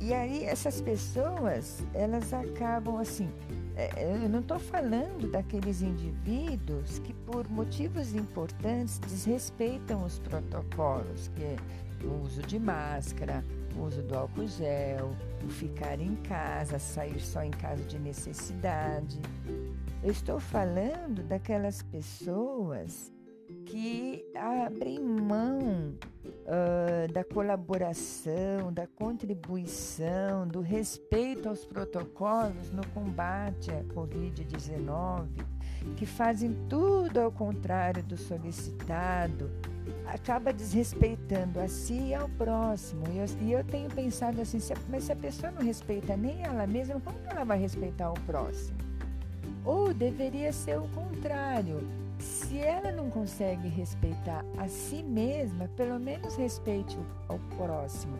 [0.00, 3.28] e aí essas pessoas, elas acabam assim.
[3.76, 11.28] É, é, eu não estou falando daqueles indivíduos que por motivos importantes desrespeitam os protocolos,
[11.34, 11.56] que é
[12.02, 13.44] o uso de máscara,
[13.76, 15.10] o uso do álcool gel,
[15.44, 19.20] o ficar em casa, sair só em caso de necessidade.
[20.02, 23.12] Eu estou falando daquelas pessoas
[23.70, 33.84] que abrem mão uh, da colaboração, da contribuição, do respeito aos protocolos no combate à
[33.94, 35.28] Covid-19,
[35.96, 39.48] que fazem tudo ao contrário do solicitado,
[40.04, 43.04] acaba desrespeitando a si e ao próximo.
[43.12, 46.42] E eu, e eu tenho pensado assim, se, mas se a pessoa não respeita nem
[46.42, 48.78] ela mesma, como que ela vai respeitar o próximo?
[49.64, 56.36] Ou deveria ser o contrário se ela não consegue respeitar a si mesma, pelo menos
[56.36, 58.16] respeite o, próximo.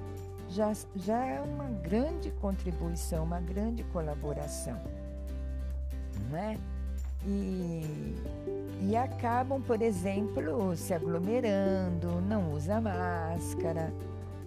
[0.49, 4.81] Já, já é uma grande contribuição, uma grande colaboração.
[6.29, 6.59] Não é?
[7.27, 8.17] E,
[8.81, 13.93] e acabam, por exemplo, se aglomerando, não usa máscara,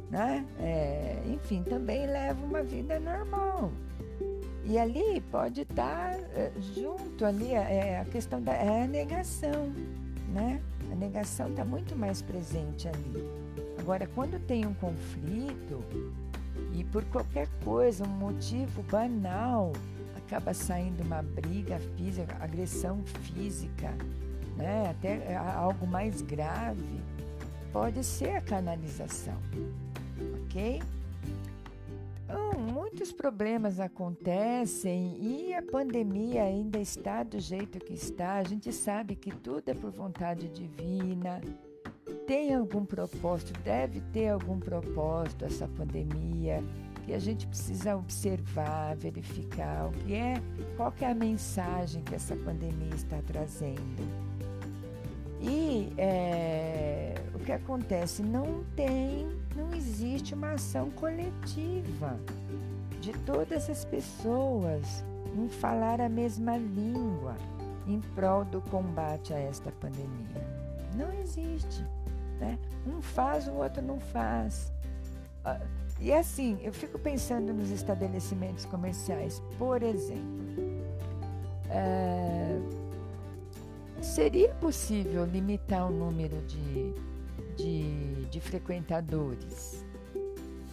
[0.09, 0.45] né?
[0.59, 3.71] É, enfim, também leva uma vida normal.
[4.65, 9.73] E ali pode estar eh, junto ali é, a questão da é a negação,
[10.33, 10.61] né?
[10.91, 13.27] A negação está muito mais presente ali.
[13.77, 15.83] Agora, quando tem um conflito
[16.73, 19.73] e por qualquer coisa, um motivo banal,
[20.15, 23.93] acaba saindo uma briga física, agressão física,
[24.55, 24.89] né?
[24.89, 27.01] até algo mais grave,
[27.71, 29.37] pode ser a canalização,
[30.45, 30.81] ok?
[32.93, 38.35] Muitos problemas acontecem e a pandemia ainda está do jeito que está.
[38.35, 41.41] A gente sabe que tudo é por vontade divina.
[42.27, 46.63] Tem algum propósito, deve ter algum propósito essa pandemia
[47.03, 50.35] que a gente precisa observar, verificar o que é,
[50.77, 54.03] qual que é a mensagem que essa pandemia está trazendo.
[55.41, 58.21] E é, o que acontece?
[58.21, 62.19] Não tem, não existe uma ação coletiva
[63.03, 65.03] de todas as pessoas
[65.35, 67.35] em falar a mesma língua
[67.85, 70.41] em prol do combate a esta pandemia.
[70.95, 71.85] Não existe.
[72.39, 72.57] Né?
[72.87, 74.71] Um faz, o outro não faz.
[75.43, 75.59] Ah,
[75.99, 80.63] e assim, eu fico pensando nos estabelecimentos comerciais, por exemplo.
[81.69, 82.57] É,
[84.01, 86.93] seria possível limitar o número de,
[87.57, 89.82] de, de frequentadores?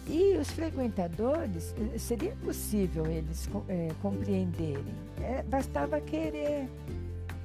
[0.07, 6.67] E os frequentadores, eh, seria possível eles é, compreenderem, é, bastava querer.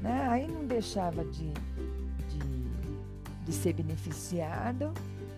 [0.01, 0.27] Né?
[0.29, 1.53] Aí não deixava de,
[2.29, 2.39] de,
[3.45, 4.93] de ser beneficiado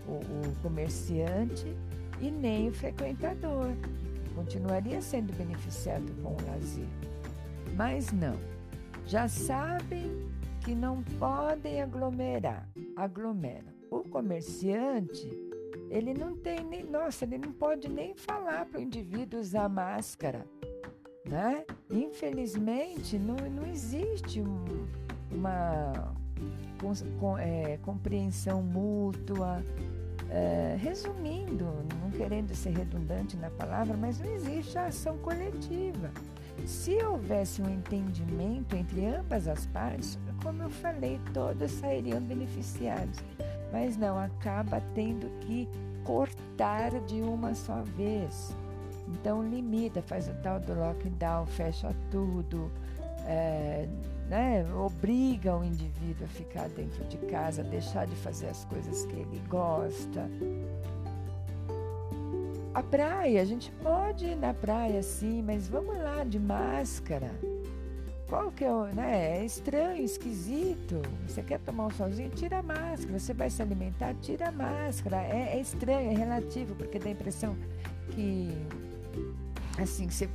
[0.06, 1.66] o, o comerciante
[2.20, 3.72] e nem o frequentador.
[4.34, 6.86] Continuaria sendo beneficiado com o lazer.
[7.76, 8.36] Mas não,
[9.06, 10.28] já sabem
[10.64, 13.76] que não podem aglomerar, aglomeram.
[13.90, 15.47] O comerciante,
[15.90, 20.46] ele não tem nem, nossa, ele não pode nem falar para o indivíduo usar máscara,
[21.24, 21.64] né?
[21.90, 24.86] Infelizmente, não, não existe um,
[25.30, 26.14] uma
[26.80, 29.62] com, com, é, compreensão mútua.
[30.30, 31.64] É, resumindo,
[32.02, 36.10] não querendo ser redundante na palavra, mas não existe a ação coletiva.
[36.66, 43.18] Se houvesse um entendimento entre ambas as partes, como eu falei, todos sairiam beneficiados.
[43.72, 45.68] Mas não, acaba tendo que
[46.04, 48.54] cortar de uma só vez.
[49.08, 52.70] Então limita, faz o tal do lockdown, fecha tudo,
[53.26, 53.86] é,
[54.28, 59.16] né, obriga o indivíduo a ficar dentro de casa, deixar de fazer as coisas que
[59.16, 60.28] ele gosta.
[62.74, 67.30] A praia, a gente pode ir na praia sim, mas vamos lá de máscara.
[68.28, 69.38] Qual que é o, né?
[69.38, 71.00] É estranho, esquisito.
[71.26, 72.28] Você quer tomar um solzinho?
[72.30, 73.18] Tira a máscara.
[73.18, 74.14] Você vai se alimentar?
[74.20, 75.16] Tira a máscara.
[75.16, 77.56] É, é estranho, é relativo, porque dá a impressão
[78.10, 78.50] que,
[79.80, 80.28] assim, você,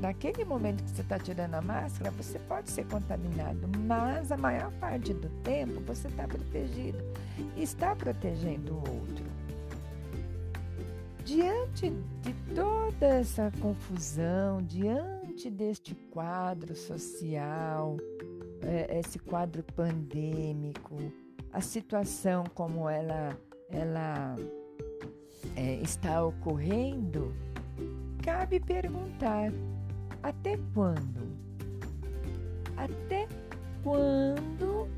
[0.00, 4.72] naquele momento que você está tirando a máscara, você pode ser contaminado, mas a maior
[4.80, 6.98] parte do tempo você está protegido.
[7.54, 9.26] E está protegendo o outro.
[11.22, 11.90] Diante
[12.22, 17.98] de toda essa confusão, diante diante deste quadro social,
[18.62, 20.96] é, esse quadro pandêmico,
[21.52, 24.34] a situação como ela, ela
[25.54, 27.34] é, está ocorrendo,
[28.22, 29.52] cabe perguntar:
[30.22, 31.36] até quando?
[32.74, 33.28] Até
[33.82, 34.88] quando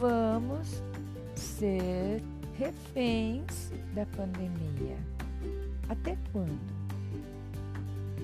[0.00, 0.82] vamos
[1.36, 2.22] ser
[2.54, 4.96] reféns da pandemia?
[5.88, 6.77] Até quando?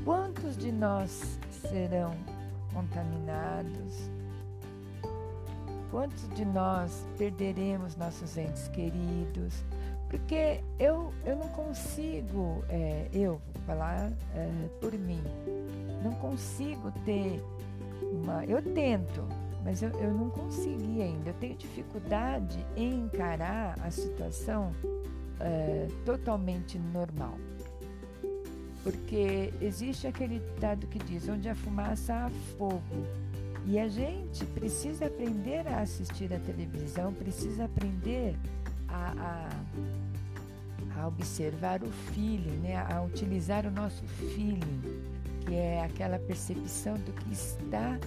[0.05, 2.14] Quantos de nós serão
[2.75, 4.11] contaminados?
[5.90, 9.65] Quantos de nós perderemos nossos entes queridos?
[10.11, 15.23] Porque eu, eu não consigo, é, eu vou falar é, por mim,
[16.02, 17.42] não consigo ter
[18.13, 18.44] uma.
[18.44, 19.27] Eu tento,
[19.65, 21.31] mas eu, eu não consegui ainda.
[21.31, 24.71] Eu tenho dificuldade em encarar a situação
[25.40, 27.38] é, totalmente normal.
[28.85, 33.06] Porque existe aquele ditado que diz: onde a fumaça há fogo.
[33.66, 38.37] E a gente precisa aprender a assistir a televisão, precisa aprender
[38.87, 39.48] a,
[40.94, 42.76] a, a observar o feeling, né?
[42.76, 44.82] a utilizar o nosso feeling,
[45.46, 47.98] que é aquela percepção do que está,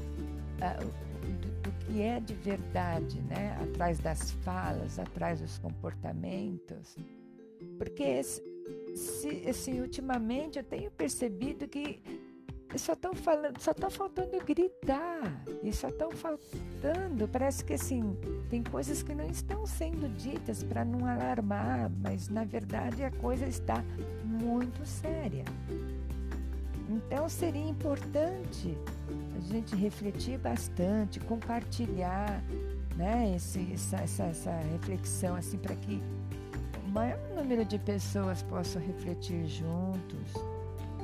[1.41, 3.57] do, do que é de verdade, né?
[3.63, 6.95] Atrás das falas, atrás dos comportamentos.
[7.79, 8.21] Porque
[8.95, 12.01] se, se, ultimamente eu tenho percebido que
[12.75, 18.17] só estão falando, só está faltando gritar e só estão faltando, parece que assim,
[18.49, 23.45] tem coisas que não estão sendo ditas para não alarmar, mas na verdade a coisa
[23.45, 23.83] está
[24.23, 25.45] muito séria.
[26.89, 28.77] Então seria importante
[29.35, 32.43] a gente refletir bastante, compartilhar
[32.95, 36.01] né, esse, essa, essa, essa reflexão assim para que
[36.87, 40.33] maior número de pessoas possam refletir juntos,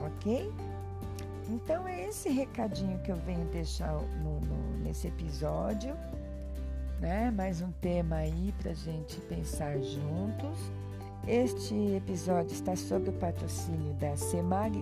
[0.06, 0.52] ok?
[1.50, 5.96] Então é esse recadinho que eu venho deixar no, no, nesse episódio,
[7.00, 7.32] né?
[7.32, 10.58] Mais um tema aí para gente pensar juntos.
[11.28, 14.78] Este episódio está sob o patrocínio da Semag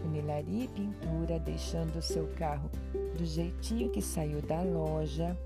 [0.00, 2.70] Funilaria e Pintura, deixando o seu carro
[3.16, 5.36] do jeitinho que saiu da loja.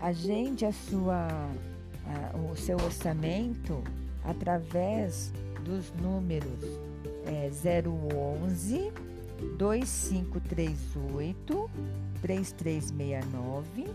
[0.00, 1.28] Agende a sua,
[2.06, 3.82] a, o seu orçamento
[4.24, 5.32] através
[5.64, 6.64] dos números
[7.26, 8.92] é, 011
[9.58, 11.70] 2538
[12.22, 13.86] 3369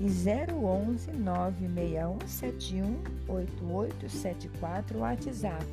[0.00, 0.06] e
[0.52, 2.96] 011 96171
[3.28, 5.64] 8874 WhatsApp.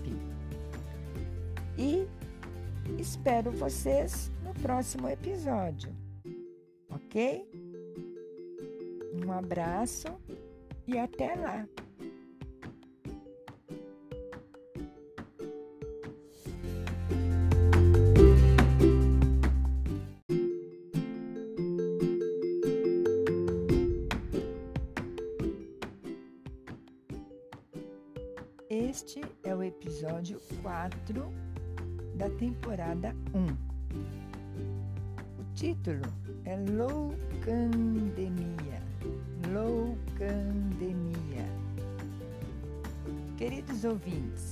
[1.77, 2.07] E
[2.99, 5.95] espero vocês no próximo episódio,
[6.89, 7.47] ok?
[9.25, 10.07] Um abraço
[10.87, 11.65] e até lá!
[30.21, 31.33] Episódio 4
[32.15, 33.47] da temporada 1.
[35.39, 36.03] O título
[36.45, 37.19] é Loucandemia.
[39.51, 41.45] Loucandemia.
[43.35, 44.51] Queridos ouvintes,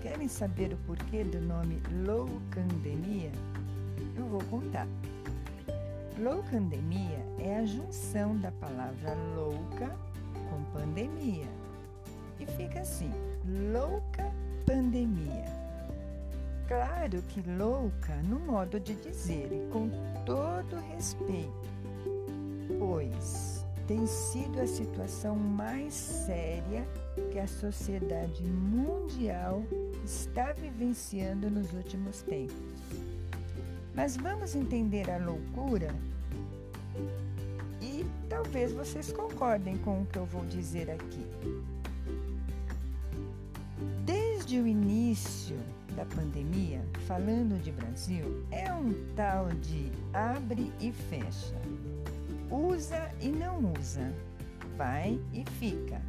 [0.00, 3.32] querem saber o porquê do nome loucandemia?
[4.16, 4.88] Eu vou contar.
[6.18, 9.94] Loucandemia é a junção da palavra louca
[10.48, 11.48] com pandemia.
[12.40, 13.10] E fica assim:
[13.72, 14.05] louca pandemia.
[16.68, 19.88] Claro que louca no modo de dizer e com
[20.24, 21.68] todo respeito,
[22.76, 26.84] pois tem sido a situação mais séria
[27.30, 29.62] que a sociedade mundial
[30.04, 32.56] está vivenciando nos últimos tempos.
[33.94, 35.94] Mas vamos entender a loucura
[37.80, 41.24] e talvez vocês concordem com o que eu vou dizer aqui.
[44.04, 45.56] Desde o início
[45.96, 51.56] da pandemia, falando de Brasil, é um tal de abre e fecha.
[52.50, 54.14] Usa e não usa.
[54.76, 56.00] Vai e fica.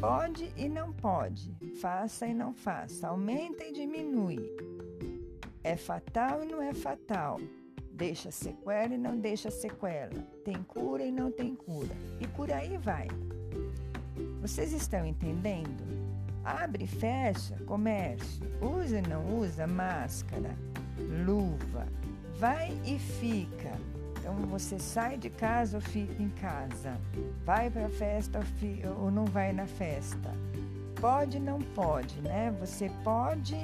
[0.00, 1.56] Pode e não pode.
[1.80, 3.08] Faça e não faça.
[3.08, 4.40] Aumenta e diminui.
[5.62, 7.40] É fatal e não é fatal.
[7.92, 10.20] Deixa sequela e não deixa sequela.
[10.44, 11.94] Tem cura e não tem cura.
[12.20, 13.06] E por aí vai.
[14.40, 15.93] Vocês estão entendendo?
[16.44, 20.50] Abre e fecha comércio, usa e não usa máscara,
[21.24, 21.86] luva,
[22.38, 23.72] vai e fica.
[24.18, 26.98] Então você sai de casa ou fica em casa,
[27.44, 28.40] vai para a festa
[28.98, 30.30] ou, não vai na festa.
[31.00, 32.54] Pode não pode, né?
[32.60, 33.56] Você pode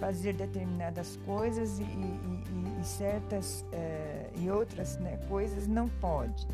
[0.00, 6.46] fazer determinadas coisas e, e, e certas eh, e outras né, coisas não pode.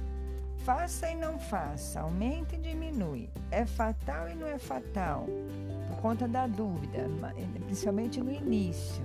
[0.65, 3.29] Faça e não faça, aumenta e diminui.
[3.51, 5.27] É fatal e não é fatal,
[5.89, 7.05] por conta da dúvida,
[7.67, 9.05] principalmente no início,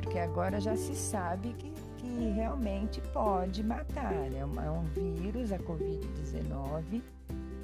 [0.00, 4.10] porque agora já se sabe que, que realmente pode matar.
[4.10, 7.02] É, é um vírus, a Covid-19,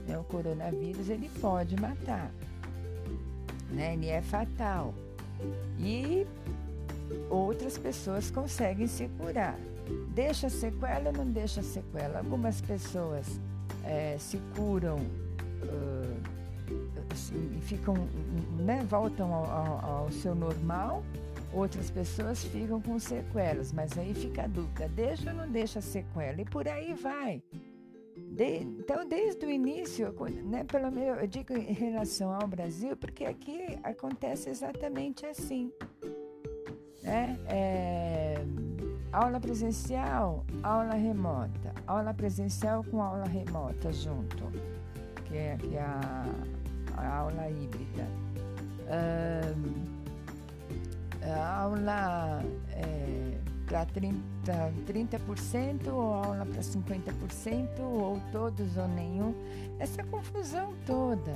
[0.06, 2.30] né, o coronavírus, ele pode matar,
[3.70, 4.92] né, ele é fatal.
[5.78, 6.26] E
[7.30, 9.58] outras pessoas conseguem se curar.
[10.14, 12.18] Deixa sequela ou não deixa sequela?
[12.18, 13.40] Algumas pessoas
[13.84, 16.42] é, se curam uh,
[17.56, 17.94] e ficam,
[18.58, 21.02] né, voltam ao, ao, ao, seu normal,
[21.52, 26.40] outras pessoas ficam com sequelas, mas aí fica a dúvida, deixa ou não deixa sequela?
[26.40, 27.42] E por aí vai.
[28.16, 30.14] De, então, desde o início,
[30.44, 35.70] né, pelo menos eu digo em relação ao Brasil, porque aqui acontece exatamente assim.
[37.02, 37.38] Né?
[37.48, 38.21] É,
[39.12, 41.74] Aula presencial, aula remota.
[41.86, 44.44] Aula presencial com aula remota junto,
[45.26, 46.24] que é, é a,
[46.96, 48.08] a aula híbrida.
[48.88, 49.84] Um,
[51.30, 54.14] aula é, para 30%,
[54.86, 59.34] 30% ou aula para 50%, ou todos ou nenhum.
[59.78, 61.34] Essa confusão toda.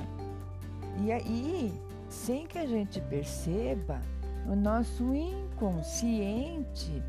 [1.04, 4.00] E aí, sem que a gente perceba,
[4.46, 7.02] o nosso inconsciente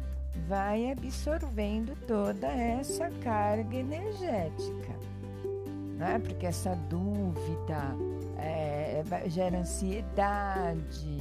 [0.48, 4.96] vai absorvendo toda essa carga energética.
[5.98, 6.20] Né?
[6.24, 7.96] Porque essa dúvida
[8.38, 11.20] é, gera ansiedade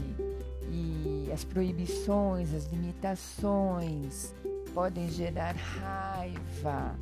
[0.70, 4.34] e as proibições, as limitações
[4.74, 6.94] podem gerar raiva,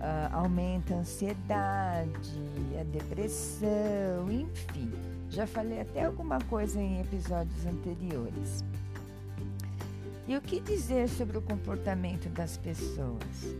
[0.00, 2.40] uh, aumenta a ansiedade,
[2.80, 4.90] a depressão, enfim.
[5.30, 8.64] Já falei até alguma coisa em episódios anteriores.
[10.26, 13.54] E o que dizer sobre o comportamento das pessoas?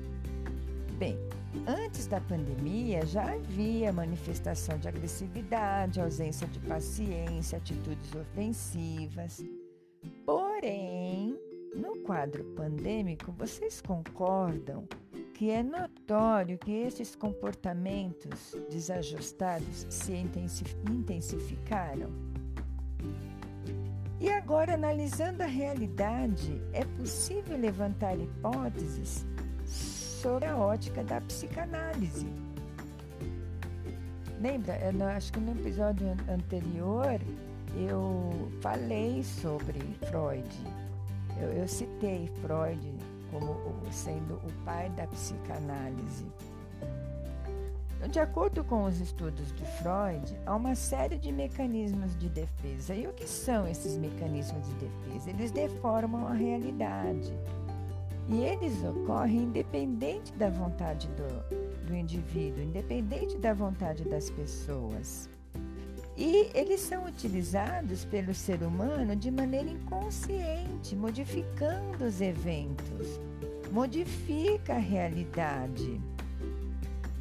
[0.99, 1.19] Bem,
[1.67, 9.45] antes da pandemia já havia manifestação de agressividade, ausência de paciência, atitudes ofensivas.
[10.25, 11.39] Porém,
[11.75, 14.89] no quadro pandêmico, vocês concordam
[15.35, 22.34] que é notório que esses comportamentos desajustados se intensificaram?
[24.25, 29.27] E agora, analisando a realidade, é possível levantar hipóteses
[29.67, 32.27] sobre a ótica da psicanálise.
[34.41, 34.79] Lembra?
[34.79, 37.21] Eu acho que no episódio anterior
[37.77, 40.49] eu falei sobre Freud.
[41.39, 42.81] Eu, eu citei Freud
[43.31, 43.61] como
[43.91, 46.25] sendo o pai da psicanálise.
[48.11, 52.95] De acordo com os estudos de Freud, há uma série de mecanismos de defesa.
[52.95, 55.31] E o que são esses mecanismos de defesa?
[55.31, 57.33] Eles deformam a realidade.
[58.29, 65.29] E eles ocorrem independente da vontade do, do indivíduo, independente da vontade das pessoas.
[66.17, 73.21] E eles são utilizados pelo ser humano de maneira inconsciente, modificando os eventos,
[73.73, 76.01] modifica a realidade.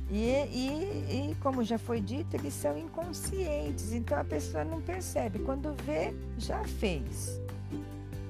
[0.09, 5.39] E, e, e, como já foi dito, eles são inconscientes, então a pessoa não percebe.
[5.39, 7.41] Quando vê, já fez.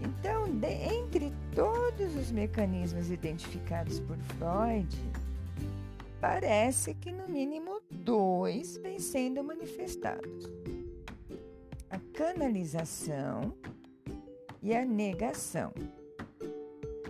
[0.02, 4.98] Então, de, entre todos os mecanismos identificados por Freud,
[6.22, 10.50] parece que no mínimo dois vêm sendo manifestados:
[11.90, 13.54] a canalização
[14.62, 15.74] e a negação.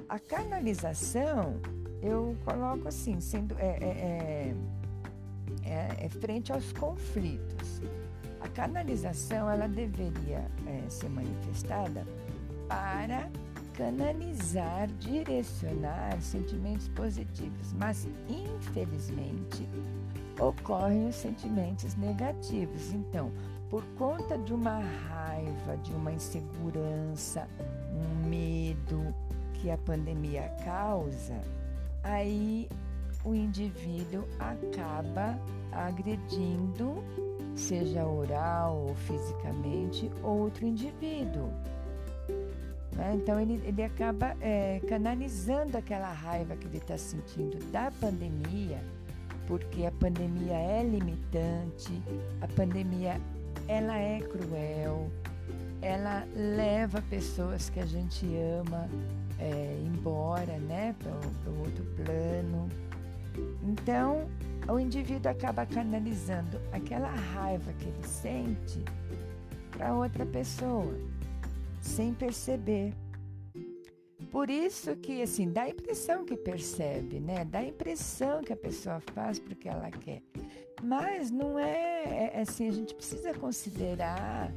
[0.07, 1.59] A canalização
[2.03, 4.53] eu coloco assim, sendo é, é,
[5.63, 7.81] é, é, é frente aos conflitos.
[8.41, 12.05] A canalização ela deveria é, ser manifestada
[12.67, 13.29] para
[13.73, 19.67] canalizar, direcionar sentimentos positivos, mas infelizmente
[20.37, 22.91] ocorrem os sentimentos negativos.
[22.91, 23.31] Então,
[23.69, 27.47] por conta de uma raiva, de uma insegurança,
[27.91, 29.15] um medo
[29.53, 31.39] que a pandemia causa,
[32.03, 32.69] aí
[33.23, 35.39] o indivíduo acaba
[35.71, 37.03] agredindo,
[37.55, 41.49] seja oral ou fisicamente, outro indivíduo.
[42.95, 43.13] Né?
[43.15, 48.79] Então ele, ele acaba é, canalizando aquela raiva que ele está sentindo da pandemia,
[49.47, 52.01] porque a pandemia é limitante,
[52.41, 53.19] a pandemia
[53.67, 55.09] ela é cruel,
[55.81, 58.25] ela leva pessoas que a gente
[58.59, 58.87] ama
[59.39, 62.69] é, embora, né, para o outro plano.
[63.63, 64.29] Então,
[64.67, 68.83] o indivíduo acaba canalizando aquela raiva que ele sente
[69.71, 70.95] para outra pessoa,
[71.81, 72.93] sem perceber.
[74.31, 77.45] Por isso que, assim, dá a impressão que percebe, né?
[77.45, 80.23] Dá a impressão que a pessoa faz porque ela quer.
[80.81, 84.51] Mas não é, é, é assim, a gente precisa considerar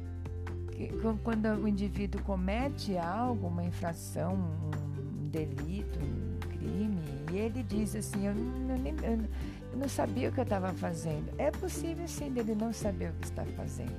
[1.23, 7.01] quando o indivíduo comete algo, uma infração, um delito, um crime,
[7.31, 9.27] e ele diz assim, eu não, eu,
[9.75, 11.33] não sabia o que eu estava fazendo.
[11.37, 13.95] É possível sim dele não saber o que está fazendo.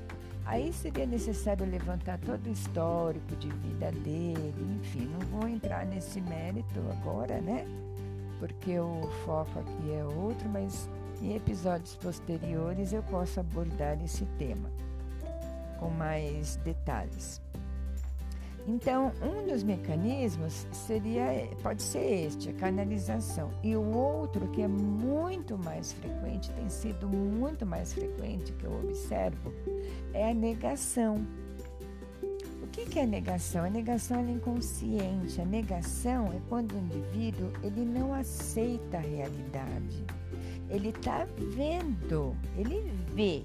[0.46, 6.20] Aí seria necessário levantar todo o histórico de vida dele, enfim, não vou entrar nesse
[6.20, 7.66] mérito agora, né?
[8.38, 10.88] Porque o foco aqui é outro, mas
[11.20, 14.70] em episódios posteriores eu posso abordar esse tema
[15.78, 17.40] com mais detalhes.
[18.68, 23.50] Então, um dos mecanismos seria, pode ser este, a canalização.
[23.62, 28.78] E o outro, que é muito mais frequente, tem sido muito mais frequente que eu
[28.84, 29.54] observo,
[30.12, 31.26] é a negação.
[32.62, 33.64] O que é a negação?
[33.64, 35.40] A negação é inconsciente.
[35.40, 40.04] A negação é quando o indivíduo ele não aceita a realidade.
[40.68, 41.26] Ele está
[41.56, 43.44] vendo, ele vê,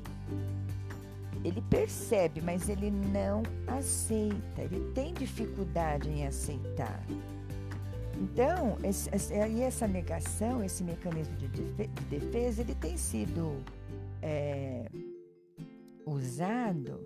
[1.44, 7.04] ele percebe, mas ele não aceita, ele tem dificuldade em aceitar.
[8.16, 11.48] Então, esse, essa negação, esse mecanismo de,
[12.10, 13.58] defesa, ele tem sido
[14.22, 14.86] é,
[16.06, 17.00] usado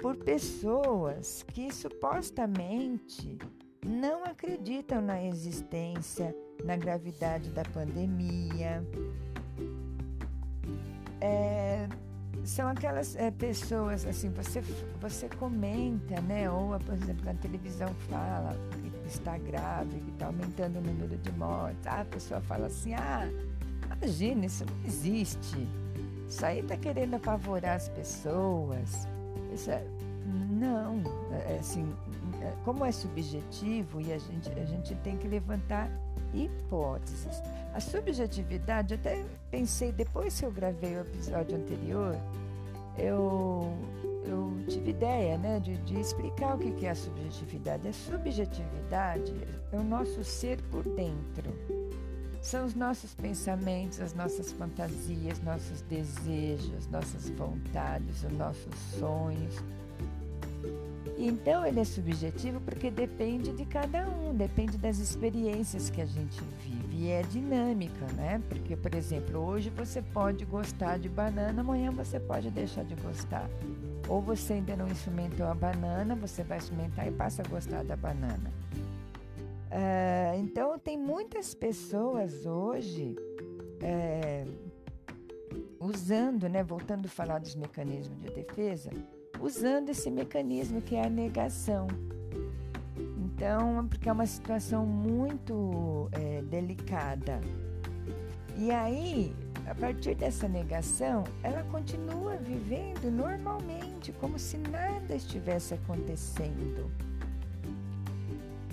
[0.00, 3.36] por pessoas que supostamente
[3.84, 6.34] não acreditam na existência,
[6.64, 8.84] na gravidade da pandemia.
[11.20, 11.88] É,
[12.44, 14.60] são aquelas é, pessoas assim, você,
[15.00, 16.50] você comenta, né?
[16.50, 21.32] Ou, por exemplo, na televisão fala que está grave, que está aumentando o número de
[21.32, 21.86] mortes.
[21.86, 23.28] Ah, a pessoa fala assim, ah,
[23.96, 25.68] imagina, isso não existe.
[26.28, 29.06] Isso aí está querendo apavorar as pessoas.
[29.52, 29.84] Isso é,
[30.50, 31.94] não, é, é assim,
[32.40, 35.90] é, como é subjetivo e a gente, a gente tem que levantar
[36.34, 37.42] hipóteses.
[37.74, 42.14] A subjetividade, até pensei, depois que eu gravei o episódio anterior,
[42.98, 43.72] eu,
[44.26, 47.88] eu tive ideia né, de, de explicar o que é a subjetividade.
[47.88, 49.34] A subjetividade
[49.72, 51.50] é o nosso ser por dentro.
[52.42, 59.62] São os nossos pensamentos, as nossas fantasias, nossos desejos, nossas vontades, os nossos sonhos
[61.18, 66.40] então ele é subjetivo porque depende de cada um, depende das experiências que a gente
[66.64, 68.40] vive e é dinâmica, né?
[68.48, 73.50] Porque, por exemplo, hoje você pode gostar de banana, amanhã você pode deixar de gostar.
[74.08, 77.96] Ou você ainda não experimentou a banana, você vai experimentar e passa a gostar da
[77.96, 78.52] banana.
[79.66, 83.16] Uh, então, tem muitas pessoas hoje
[83.80, 84.44] é,
[85.80, 88.90] usando, né, voltando a falar dos mecanismos de defesa,
[89.40, 91.88] usando esse mecanismo que é a negação.
[93.42, 97.40] Então, porque é uma situação muito é, delicada.
[98.56, 99.34] E aí,
[99.66, 106.88] a partir dessa negação, ela continua vivendo normalmente, como se nada estivesse acontecendo.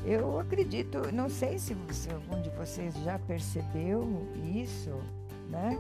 [0.06, 4.94] Eu acredito, não sei se, se algum de vocês já percebeu isso,
[5.50, 5.76] né?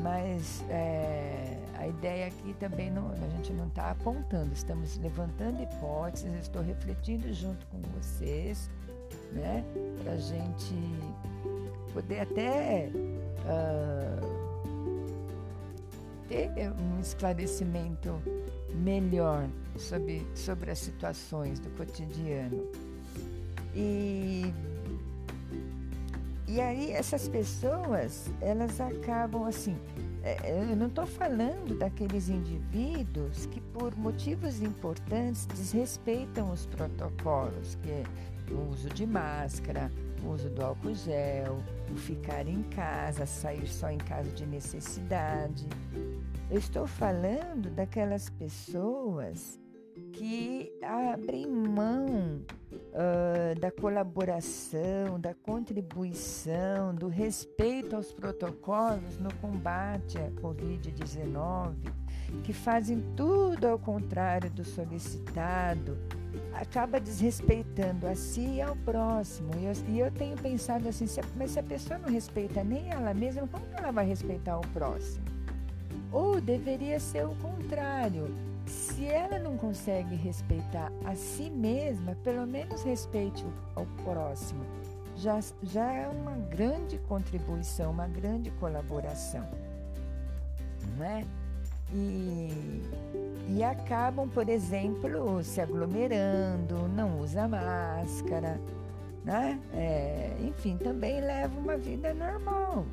[0.00, 6.30] Mas é, a ideia aqui também não, a gente não está apontando, estamos levantando hipóteses,
[6.42, 8.68] estou refletindo junto com vocês,
[9.32, 9.64] né?
[10.02, 10.74] Para a gente
[11.94, 12.90] poder até
[13.46, 14.20] uh,
[16.28, 18.20] ter um esclarecimento
[18.74, 22.70] melhor sobre, sobre as situações do cotidiano.
[23.74, 24.52] E
[26.46, 29.78] e aí essas pessoas, elas acabam assim.
[30.22, 37.90] É, eu não estou falando daqueles indivíduos que, por motivos importantes, desrespeitam os protocolos, que
[37.90, 38.04] é
[38.50, 39.90] o uso de máscara,
[40.22, 41.58] o uso do álcool gel,
[41.90, 45.66] o ficar em casa, sair só em caso de necessidade.
[46.50, 49.58] Eu estou falando daquelas pessoas
[50.12, 52.42] que abrem mão
[52.72, 61.74] uh, da colaboração, da contribuição, do respeito aos protocolos no combate à Covid-19,
[62.44, 65.98] que fazem tudo ao contrário do solicitado,
[66.52, 69.50] acaba desrespeitando a si e ao próximo.
[69.58, 72.90] E eu, e eu tenho pensado assim, se, mas se a pessoa não respeita nem
[72.90, 75.24] ela mesma, como ela vai respeitar o próximo?
[76.12, 82.82] Ou deveria ser o contrário se ela não consegue respeitar a si mesma, pelo menos
[82.82, 83.44] respeite
[83.74, 84.64] ao próximo.
[85.16, 89.46] Já, já é uma grande contribuição, uma grande colaboração.
[90.96, 91.24] Não é?
[91.92, 92.82] E,
[93.48, 98.60] e acabam, por exemplo, se aglomerando, não usa máscara,
[99.24, 99.60] né?
[99.74, 102.86] É, enfim, também leva uma vida normal.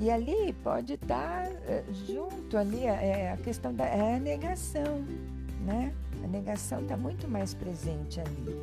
[0.00, 5.04] E ali pode estar eh, junto ali é, a questão da é a negação,
[5.64, 5.92] né?
[6.22, 8.56] A negação está muito mais presente ali.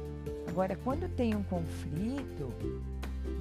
[0.48, 2.54] Agora, quando tem um conflito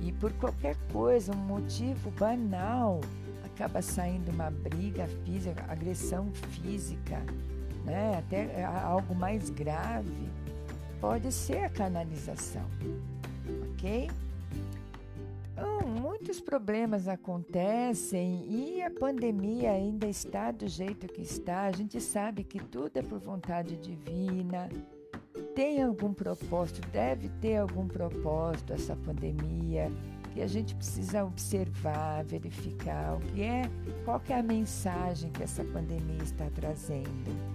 [0.02, 3.00] e por qualquer coisa, um motivo banal,
[3.44, 7.22] acaba saindo uma briga física, agressão física,
[7.84, 8.18] né?
[8.18, 10.28] Até algo mais grave,
[11.00, 12.66] pode ser a canalização,
[13.70, 14.10] ok?
[15.54, 21.66] Então, muitos problemas acontecem e a pandemia ainda está do jeito que está.
[21.66, 24.68] A gente sabe que tudo é por vontade divina.
[25.54, 29.92] Tem algum propósito, deve ter algum propósito essa pandemia
[30.32, 33.62] que a gente precisa observar, verificar o que é,
[34.04, 37.53] qual que é a mensagem que essa pandemia está trazendo.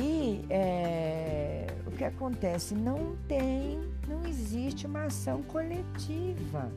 [0.00, 2.74] E é, o que acontece?
[2.74, 6.70] Não tem, não existe uma ação coletiva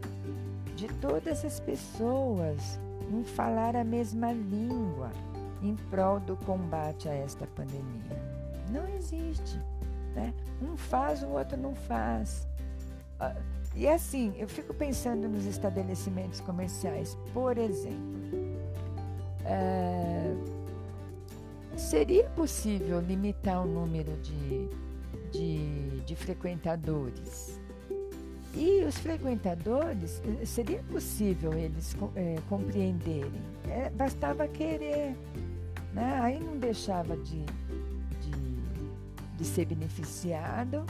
[0.76, 2.80] de todas as pessoas
[3.12, 5.12] em falar a mesma língua
[5.62, 8.18] em prol do combate a esta pandemia.
[8.72, 9.60] Não existe.
[10.16, 10.34] Né?
[10.62, 12.48] Um faz, o outro não faz.
[13.20, 13.36] Ah,
[13.76, 18.32] E assim, eu fico pensando nos estabelecimentos comerciais, por exemplo.
[19.46, 20.34] É,
[21.82, 24.70] seria possível limitar o número de,
[25.32, 27.60] de, de frequentadores?
[28.54, 35.16] E os frequentadores, eh, seria possível eles é, compreenderem, é, bastava querer.
[35.94, 36.20] Né?
[36.22, 37.46] Aí não deixava de,
[38.20, 40.86] de, de ser beneficiado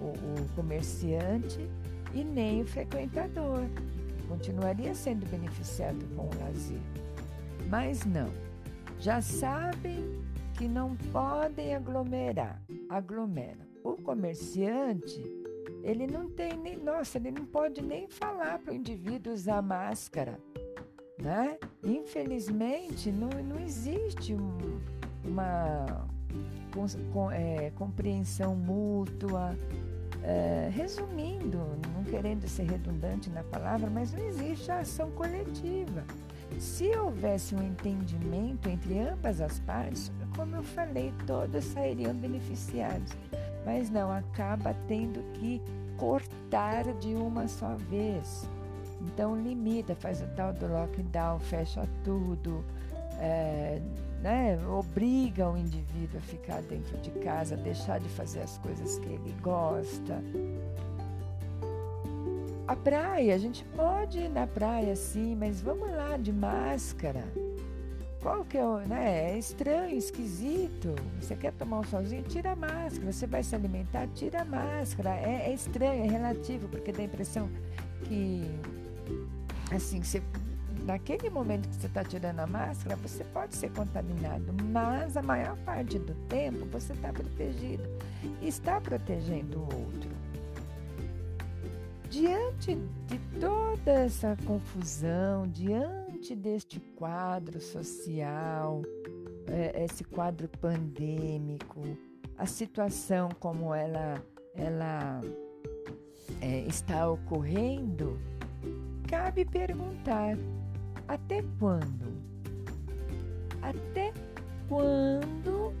[0.00, 1.68] o, o comerciante
[2.12, 3.64] e nem o frequentador.
[4.28, 6.80] Continuaria sendo beneficiado com o lazer.
[7.68, 8.30] Mas não,
[8.98, 10.23] já sabem
[10.56, 13.66] que não podem aglomerar, aglomeram.
[13.82, 15.22] O comerciante
[15.84, 20.40] ele não tem nem, nossa, ele não pode nem falar para o indivíduo usar máscara,
[21.22, 21.58] né?
[21.82, 24.80] Infelizmente, não, não existe um,
[25.22, 26.06] uma
[26.72, 29.56] com, com, é, compreensão mútua.
[30.26, 31.58] É, resumindo,
[31.92, 36.02] não querendo ser redundante na palavra, mas não existe a ação coletiva.
[36.58, 43.12] Se houvesse um entendimento entre ambas as partes, como eu falei, todos sairiam beneficiados
[43.64, 45.60] mas não, acaba tendo que
[45.96, 48.48] cortar de uma só vez.
[49.00, 52.64] Então limita, faz o tal do lockdown, fecha tudo,
[53.18, 53.80] é,
[54.22, 59.06] né, obriga o indivíduo a ficar dentro de casa, deixar de fazer as coisas que
[59.06, 60.22] ele gosta.
[62.66, 67.24] A praia, a gente pode ir na praia sim, mas vamos lá de máscara.
[68.24, 69.32] Qual que é o, né?
[69.32, 70.94] É estranho, esquisito.
[71.20, 72.22] Você quer tomar um solzinho?
[72.22, 73.12] Tira a máscara.
[73.12, 74.08] Você vai se alimentar?
[74.14, 75.10] Tira a máscara.
[75.10, 77.50] É, é estranho, é relativo, porque dá a impressão
[78.04, 78.48] que,
[79.70, 80.22] assim, você,
[80.86, 85.58] naquele momento que você está tirando a máscara, você pode ser contaminado, mas a maior
[85.58, 87.84] parte do tempo você está protegido.
[88.40, 90.10] Está protegendo o outro.
[92.08, 92.74] Diante
[93.06, 98.80] de toda essa confusão, diante diante deste quadro social,
[99.46, 101.82] é, esse quadro pandêmico,
[102.38, 105.20] a situação como ela, ela
[106.40, 108.18] é, está ocorrendo,
[109.06, 110.38] cabe perguntar:
[111.06, 112.14] até quando?
[113.60, 114.12] Até
[114.66, 115.74] quando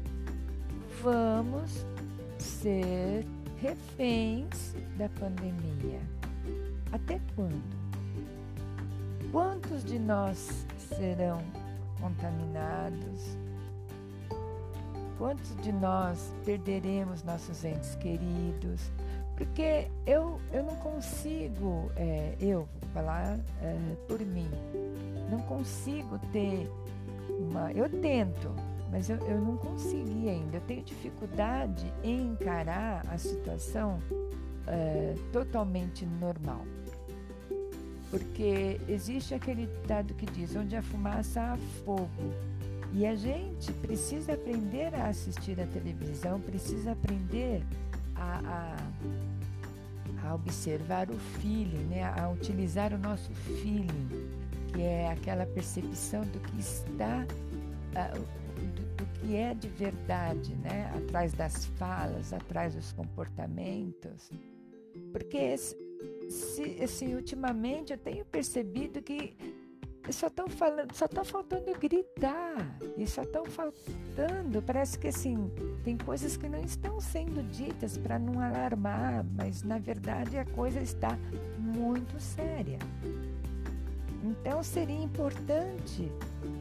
[1.02, 1.86] vamos
[2.38, 3.24] ser
[3.62, 6.00] reféns da pandemia?
[6.92, 7.83] Até quando?
[9.34, 10.64] Quantos de nós
[10.96, 11.42] serão
[12.00, 13.36] contaminados?
[15.18, 18.92] Quantos de nós perderemos nossos entes queridos?
[19.36, 24.48] Porque eu, eu não consigo, é, eu vou falar é, por mim,
[25.28, 26.70] não consigo ter
[27.28, 27.72] uma.
[27.72, 28.54] Eu tento,
[28.92, 30.58] mas eu, eu não consegui ainda.
[30.58, 33.98] Eu tenho dificuldade em encarar a situação
[34.68, 36.64] é, totalmente normal.
[38.14, 42.32] Porque existe aquele ditado que diz: onde a fumaça há fogo.
[42.92, 47.60] E a gente precisa aprender a assistir a televisão, precisa aprender
[48.14, 48.76] a,
[50.22, 52.04] a, a observar o feeling, né?
[52.04, 54.08] a utilizar o nosso feeling,
[54.72, 57.26] que é aquela percepção do que está,
[58.14, 60.88] do, do que é de verdade, né?
[60.94, 64.30] atrás das falas, atrás dos comportamentos.
[65.10, 65.56] Porque
[66.28, 69.36] se, assim, ultimamente eu tenho percebido que
[70.12, 75.50] só estão falando, só está faltando gritar e só estão faltando, parece que assim,
[75.82, 80.80] tem coisas que não estão sendo ditas para não alarmar, mas na verdade a coisa
[80.80, 81.18] está
[81.58, 82.78] muito séria.
[84.22, 86.10] Então seria importante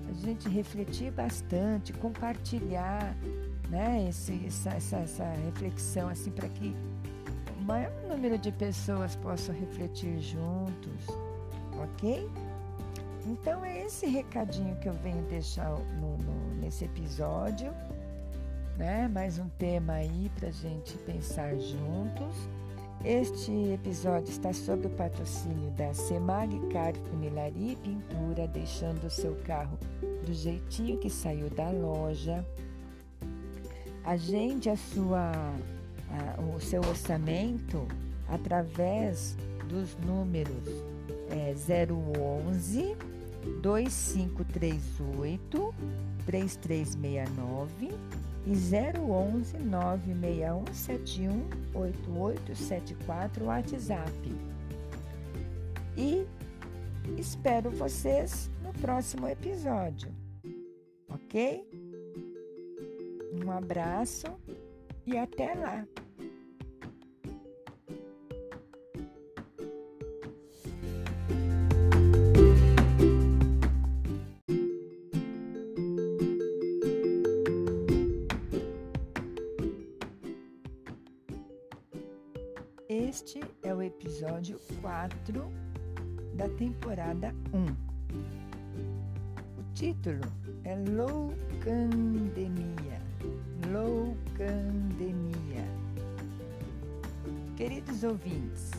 [0.10, 3.16] a gente refletir bastante, compartilhar,
[3.70, 6.76] né, esse, essa, essa, essa reflexão assim para que
[7.64, 11.08] maior número de pessoas possam refletir juntos,
[11.82, 12.30] ok?
[13.26, 17.74] Então é esse recadinho que eu venho deixar no, no, nesse episódio,
[18.78, 19.08] né?
[19.08, 22.36] Mais um tema aí para gente pensar juntos.
[23.06, 29.36] Este episódio está sob o patrocínio da Semag Car Funilaria e Pintura, deixando o seu
[29.46, 29.78] carro
[30.26, 32.46] do jeitinho que saiu da loja.
[34.04, 35.32] Agende a sua
[36.56, 37.88] o seu orçamento
[38.28, 39.36] através
[39.68, 40.68] dos números
[41.30, 42.96] é, 011
[43.62, 45.76] 2538
[46.26, 47.92] 3369
[48.46, 54.12] e 011 96171 8874 WhatsApp.
[55.98, 56.28] E
[57.18, 60.12] espero vocês no próximo episódio,
[61.10, 61.68] ok?
[63.44, 64.28] Um abraço
[65.06, 65.86] e até lá!
[82.88, 85.52] Este é o episódio 4
[86.36, 87.66] da temporada 1.
[89.60, 90.22] O título
[90.64, 91.44] é Loucandemia
[93.74, 95.66] Loucandemia.
[97.58, 98.70] Queridos ouvintes,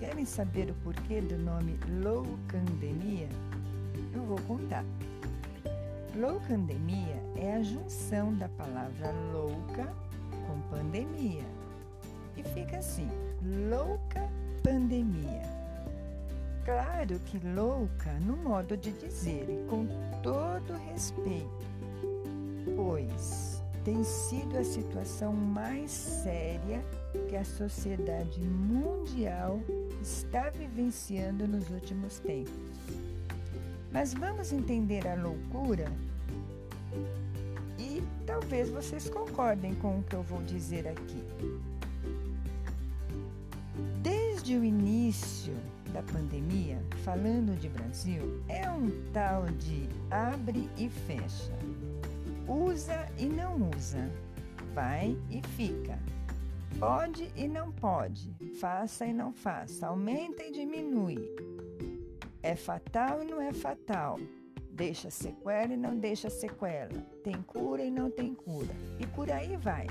[0.00, 3.28] querem saber o porquê do nome loucandemia?
[4.12, 4.84] Eu vou contar.
[6.16, 9.94] Loucandemia é a junção da palavra louca
[10.48, 11.44] com pandemia.
[12.36, 13.08] E fica assim:
[13.70, 14.28] louca
[14.60, 15.42] pandemia.
[16.64, 19.86] Claro que louca no modo de dizer e com
[20.20, 21.64] todo respeito,
[22.74, 23.55] pois
[23.86, 26.84] tem sido a situação mais séria
[27.28, 29.60] que a sociedade mundial
[30.02, 32.52] está vivenciando nos últimos tempos.
[33.92, 35.86] Mas vamos entender a loucura
[37.78, 41.22] e talvez vocês concordem com o que eu vou dizer aqui.
[44.02, 45.54] Desde o início
[45.92, 51.54] da pandemia, falando de Brasil, é um tal de abre e fecha.
[52.48, 54.10] Usa e não usa.
[54.72, 55.98] Vai e fica.
[56.78, 58.34] Pode e não pode.
[58.60, 59.86] Faça e não faça.
[59.86, 61.18] Aumenta e diminui.
[62.42, 64.18] É fatal e não é fatal.
[64.70, 67.00] Deixa sequela e não deixa sequela.
[67.24, 68.74] Tem cura e não tem cura.
[69.00, 69.86] E por aí vai.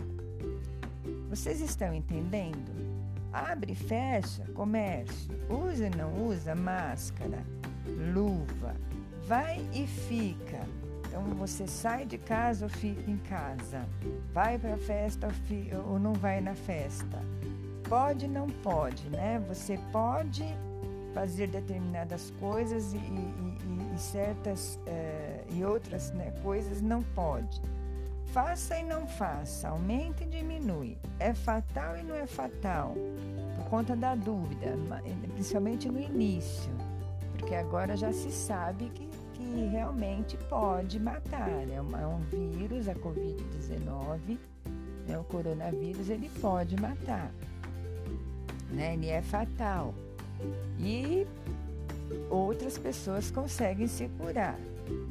[1.30, 2.72] Vocês estão entendendo?
[3.34, 7.44] Abre e fecha comércio, usa e não usa máscara,
[8.14, 8.74] luva,
[9.28, 10.66] vai e fica.
[11.16, 13.88] Então você sai de casa ou fica em casa,
[14.34, 15.30] vai para a festa
[15.88, 17.24] ou não vai na festa.
[17.88, 19.42] Pode não pode, né?
[19.48, 20.44] Você pode
[21.14, 27.62] fazer determinadas coisas e, e, e certas eh, e outras né, coisas não pode.
[28.34, 30.98] Faça e não faça, aumenta e diminui.
[31.18, 32.94] É fatal e não é fatal,
[33.56, 34.76] por conta da dúvida,
[35.34, 36.74] principalmente no início,
[37.38, 39.08] porque agora já se sabe que,
[39.56, 41.50] que realmente pode matar.
[41.50, 44.38] É, uma, é um vírus, a Covid-19,
[45.08, 47.32] né, o coronavírus, ele pode matar,
[48.70, 49.94] né, ele é fatal.
[50.78, 51.26] E
[52.30, 54.60] outras pessoas conseguem se curar.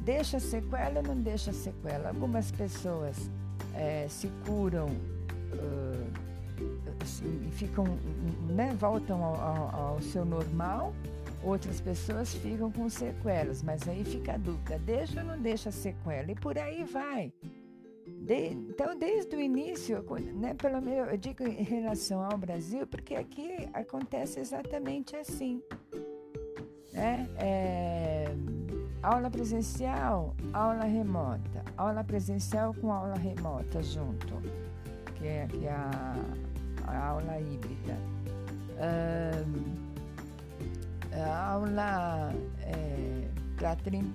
[0.05, 2.09] Deixa sequela ou não deixa sequela?
[2.09, 3.29] Algumas pessoas
[3.73, 6.25] é, se curam uh,
[7.01, 7.85] assim, ficam,
[8.47, 10.93] né, voltam ao, ao, ao, seu normal,
[11.45, 16.31] outras pessoas ficam com sequelas, mas aí fica a dúvida, deixa ou não deixa sequela?
[16.31, 17.31] E por aí vai.
[18.07, 20.03] De, então, desde o início,
[20.35, 25.61] né, pelo menos eu digo em relação ao Brasil, porque aqui acontece exatamente assim.
[26.93, 27.27] Né?
[27.37, 28.35] É,
[29.05, 31.63] Aula presencial, aula remota.
[31.77, 34.41] Aula presencial com aula remota junto,
[35.13, 36.15] que é, é a,
[36.87, 37.95] a aula híbrida.
[38.81, 39.84] Um,
[41.23, 44.05] aula é, para 30%,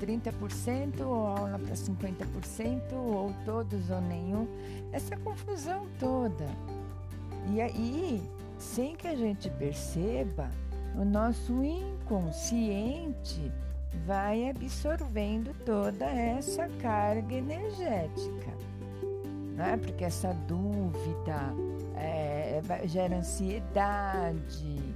[0.00, 4.46] 30% ou aula para 50%, ou todos ou nenhum.
[4.92, 6.46] Essa confusão toda.
[7.52, 8.22] E aí,
[8.58, 10.50] sem que a gente perceba,
[10.96, 13.52] o nosso inconsciente
[14.06, 18.52] vai absorvendo toda essa carga energética,
[19.54, 19.76] né?
[19.76, 21.54] porque essa dúvida
[21.96, 24.87] é, gera ansiedade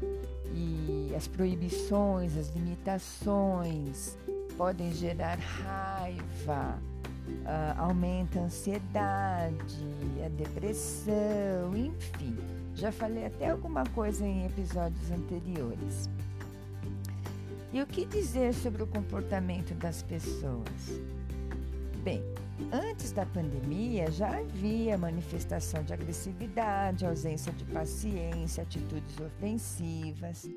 [1.14, 4.16] as proibições, as limitações
[4.56, 6.78] podem gerar raiva,
[7.28, 9.84] uh, aumenta a ansiedade,
[10.24, 12.36] a depressão, enfim.
[12.74, 16.08] Já falei até alguma coisa em episódios anteriores.
[17.72, 21.00] E o que dizer sobre o comportamento das pessoas?
[22.02, 22.22] Bem,
[22.70, 30.48] antes da pandemia já havia manifestação de agressividade, ausência de paciência, atitudes ofensivas.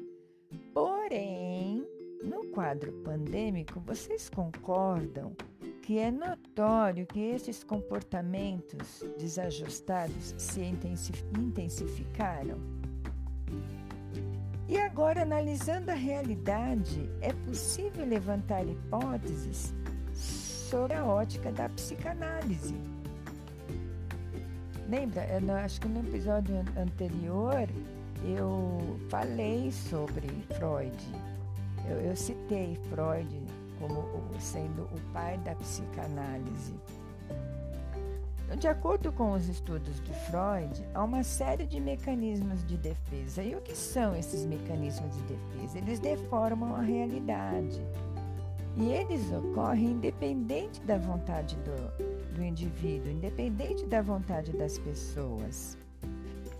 [1.08, 1.88] Porém,
[2.24, 5.36] no quadro pandêmico, vocês concordam
[5.84, 12.58] que é notório que esses comportamentos desajustados se intensificaram?
[14.68, 19.76] E agora, analisando a realidade, é possível levantar hipóteses
[20.12, 22.74] sobre a ótica da psicanálise.
[24.90, 25.24] Lembra?
[25.40, 27.70] Eu acho que no episódio anterior
[28.24, 30.98] eu falei sobre Freud.
[31.90, 33.44] Eu, eu citei Freud
[33.80, 34.08] como
[34.40, 36.74] sendo o pai da psicanálise.
[38.60, 43.44] De acordo com os estudos de Freud, há uma série de mecanismos de defesa.
[43.44, 45.78] E o que são esses mecanismos de defesa?
[45.80, 47.82] Eles deformam a realidade.
[48.78, 55.78] E eles ocorrem independente da vontade do, do indivíduo, independente da vontade das pessoas.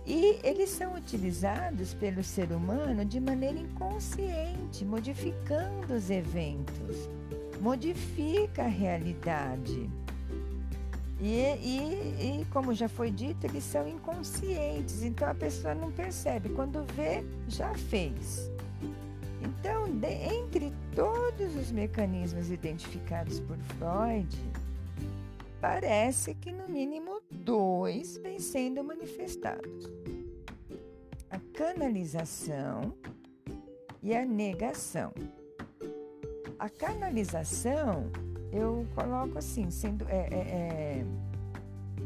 [0.06, 7.10] E eles são utilizados pelo ser humano de maneira inconsciente, modificando os eventos,
[7.60, 9.90] modifica a realidade.
[11.20, 16.50] E, e, e, como já foi dito, eles são inconscientes, então a pessoa não percebe.
[16.50, 18.48] Quando vê, já fez.
[19.42, 24.28] Então, de, entre todos os mecanismos identificados por Freud,
[25.66, 29.90] parece que no mínimo dois vêm sendo manifestados:
[31.28, 32.94] a canalização
[34.00, 35.12] e a negação.
[36.56, 38.10] A canalização
[38.52, 41.06] eu coloco assim, sendo é, é, é,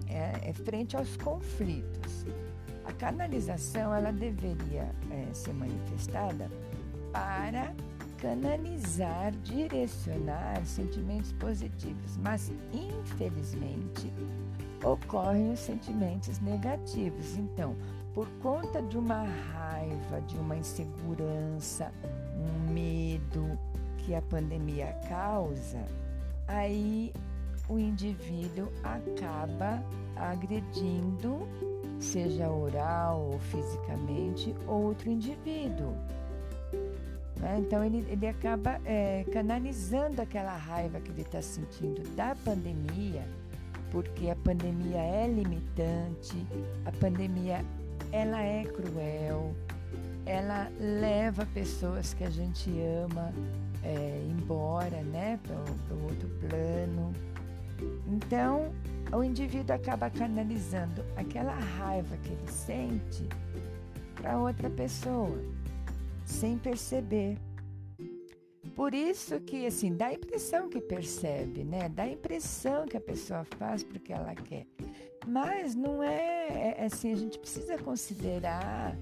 [0.09, 2.25] é, é frente aos conflitos.
[2.87, 6.51] A canalização ela deveria é, ser manifestada
[7.13, 7.75] para
[8.21, 14.13] canalizar, direcionar sentimentos positivos, mas infelizmente
[14.85, 17.37] ocorrem os sentimentos negativos.
[17.37, 17.75] Então,
[18.15, 21.93] por conta de uma raiva, de uma insegurança,
[22.37, 23.59] um medo
[23.99, 25.85] que a pandemia causa,
[26.47, 27.13] aí
[27.69, 29.83] o indivíduo acaba
[30.17, 31.47] agredindo,
[31.99, 35.95] seja oral ou fisicamente, outro indivíduo.
[37.41, 37.59] Né?
[37.61, 43.27] Então ele, ele acaba é, canalizando aquela raiva que ele está sentindo da pandemia,
[43.91, 46.47] porque a pandemia é limitante,
[46.85, 47.65] a pandemia
[48.13, 49.55] ela é cruel,
[50.27, 52.71] ela leva pessoas que a gente
[53.05, 53.33] ama
[53.83, 57.13] é, embora, né, para o outro plano.
[58.07, 58.73] Então,
[59.13, 63.27] o indivíduo acaba canalizando aquela raiva que ele sente
[64.15, 65.39] para outra pessoa,
[66.31, 67.37] sem perceber.
[68.75, 71.89] Por isso que, assim, dá a impressão que percebe, né?
[71.89, 74.67] Dá a impressão que a pessoa faz porque ela quer.
[75.27, 78.97] Mas não é, é assim, a gente precisa considerar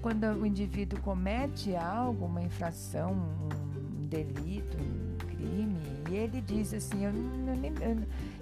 [0.00, 5.80] quando o indivíduo comete algo, uma infração, um delito, um crime,
[6.10, 7.54] e ele diz assim, eu não,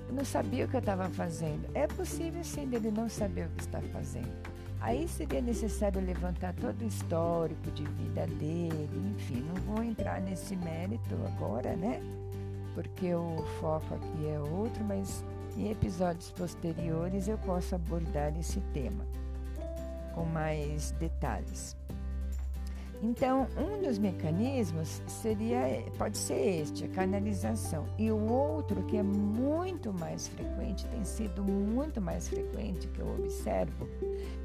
[0.08, 1.68] eu não sabia o que eu estava fazendo.
[1.74, 4.55] É possível sim dele não saber o que está fazendo.
[4.80, 10.54] Aí seria necessário levantar todo o histórico de vida dele, enfim, não vou entrar nesse
[10.56, 12.00] mérito agora, né?
[12.74, 15.24] Porque o foco aqui é outro, mas
[15.56, 19.04] em episódios posteriores eu posso abordar esse tema
[20.14, 21.76] com mais detalhes.
[23.02, 27.86] Então, um dos mecanismos seria, pode ser este, a canalização.
[27.98, 33.08] E o outro, que é muito mais frequente, tem sido muito mais frequente que eu
[33.18, 33.88] observo,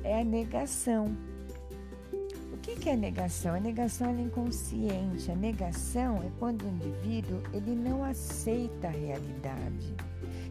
[0.03, 1.15] é a negação.
[2.53, 3.55] O que, é a negação?
[3.55, 5.31] A negação é inconsciente.
[5.31, 9.95] A negação é quando o indivíduo ele não aceita a realidade.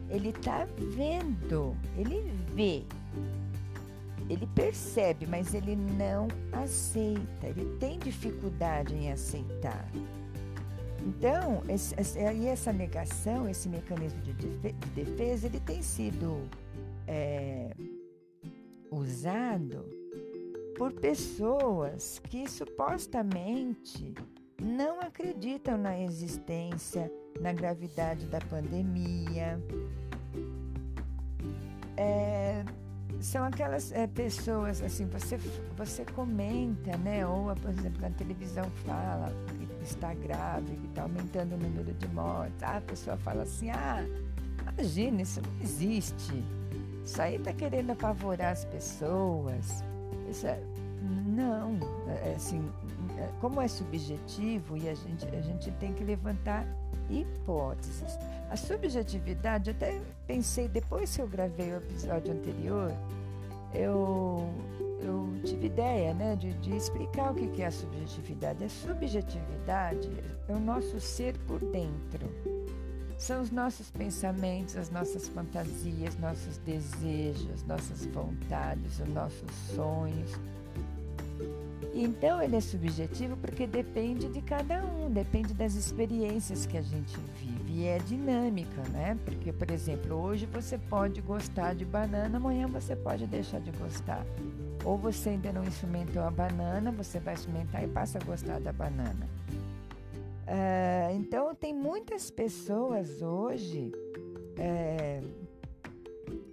[0.09, 2.83] Ele está vendo, ele vê,
[4.31, 9.85] ele percebe, mas ele não aceita, ele tem dificuldade em aceitar.
[11.05, 14.33] Então, esse, essa negação, esse mecanismo de
[14.95, 16.47] defesa, ele tem sido
[17.07, 17.75] é,
[18.89, 19.83] usado
[20.77, 24.13] por pessoas que supostamente
[24.61, 27.11] não acreditam na existência,
[27.41, 29.61] na gravidade da pandemia.
[31.97, 32.63] É,
[33.21, 35.37] são aquelas é, pessoas, assim, você,
[35.77, 37.25] você comenta, né?
[37.25, 42.07] Ou, por exemplo, na televisão fala que está grave, que está aumentando o número de
[42.09, 42.63] mortes.
[42.63, 44.03] Ah, a pessoa fala assim, ah,
[44.61, 46.43] imagina, isso não existe.
[47.03, 49.83] Isso aí está querendo apavorar as pessoas.
[50.29, 50.59] Isso é,
[51.25, 51.79] não,
[52.25, 52.71] é, assim,
[53.17, 56.65] é, como é subjetivo e a gente, a gente tem que levantar
[57.11, 58.17] hipóteses.
[58.49, 62.91] A subjetividade, até pensei, depois que eu gravei o episódio anterior,
[63.73, 64.49] eu,
[65.01, 68.63] eu tive ideia né, de, de explicar o que é a subjetividade.
[68.63, 70.09] A subjetividade
[70.47, 72.29] é o nosso ser por dentro.
[73.17, 80.39] São os nossos pensamentos, as nossas fantasias, nossos desejos, nossas vontades, os nossos sonhos
[82.03, 87.17] então ele é subjetivo porque depende de cada um, depende das experiências que a gente
[87.39, 89.17] vive e é dinâmica, né?
[89.23, 94.25] Porque, por exemplo, hoje você pode gostar de banana, amanhã você pode deixar de gostar.
[94.83, 98.73] Ou você ainda não experimentou a banana, você vai experimentar e passa a gostar da
[98.73, 99.29] banana.
[100.47, 103.91] Uh, então, tem muitas pessoas hoje
[104.57, 105.21] é,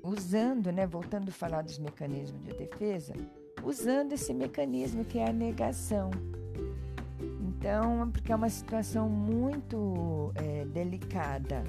[0.02, 3.14] usando, né, voltando a falar dos mecanismos de defesa,
[3.62, 6.10] usando esse mecanismo que é a negação.
[7.40, 11.64] Então, porque é uma situação muito é, delicada.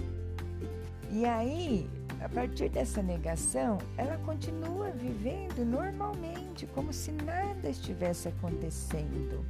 [1.12, 1.90] E aí,
[2.22, 9.44] a partir dessa negação, ela continua vivendo normalmente, como se nada estivesse acontecendo.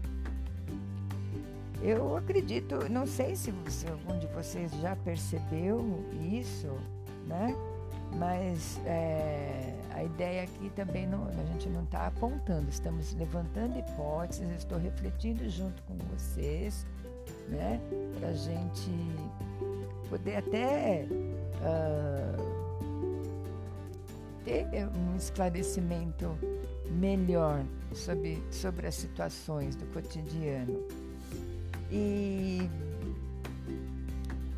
[1.81, 6.67] Eu acredito, não sei se, se algum de vocês já percebeu isso,
[7.25, 7.55] né?
[8.17, 14.49] Mas é, a ideia aqui também não, a gente não está apontando, estamos levantando hipóteses,
[14.57, 16.85] estou refletindo junto com vocês,
[17.49, 17.79] né?
[18.19, 18.91] Para a gente
[20.09, 21.05] poder até
[21.61, 22.59] uh,
[24.43, 26.35] ter um esclarecimento
[26.89, 30.83] melhor sobre, sobre as situações do cotidiano.
[31.91, 32.69] E,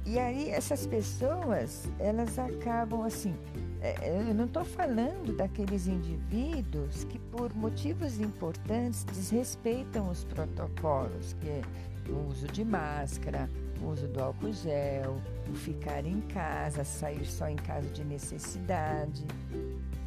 [0.06, 3.36] e aí essas pessoas, elas acabam assim,
[3.82, 11.34] é, é, eu não estou falando daqueles indivíduos que por motivos importantes desrespeitam os protocolos,
[11.40, 11.62] que é
[12.10, 13.50] o uso de máscara,
[13.82, 19.26] o uso do álcool gel, o ficar em casa, sair só em caso de necessidade.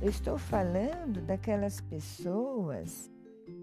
[0.00, 3.10] Eu estou falando daquelas pessoas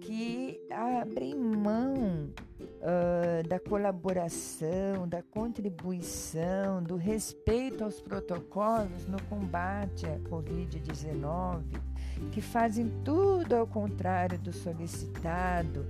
[0.01, 2.29] que abrem mão
[2.59, 11.61] uh, da colaboração, da contribuição, do respeito aos protocolos no combate à Covid-19,
[12.31, 15.85] que fazem tudo ao contrário do solicitado,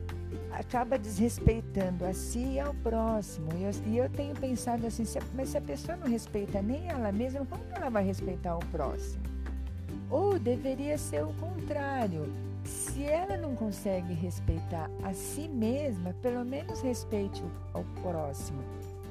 [0.52, 3.50] acaba desrespeitando a si e ao próximo.
[3.56, 6.88] E eu, e eu tenho pensado assim, se, mas se a pessoa não respeita nem
[6.88, 9.24] ela mesma, como ela vai respeitar o próximo?
[10.10, 16.82] Ou deveria ser o contrário se ela não consegue respeitar a si mesma, pelo menos
[16.82, 17.44] respeite
[17.74, 18.62] o, próximo.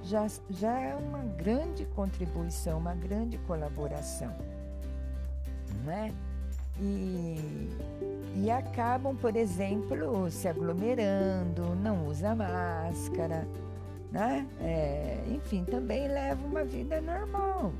[0.04, 4.34] Já, já é uma grande contribuição, uma grande colaboração.
[5.84, 6.12] Não é?
[6.80, 7.68] E,
[8.36, 13.46] e acabam, por exemplo, se aglomerando, não usa máscara,
[14.10, 14.46] né?
[14.60, 17.72] É, enfim, também leva uma vida normal.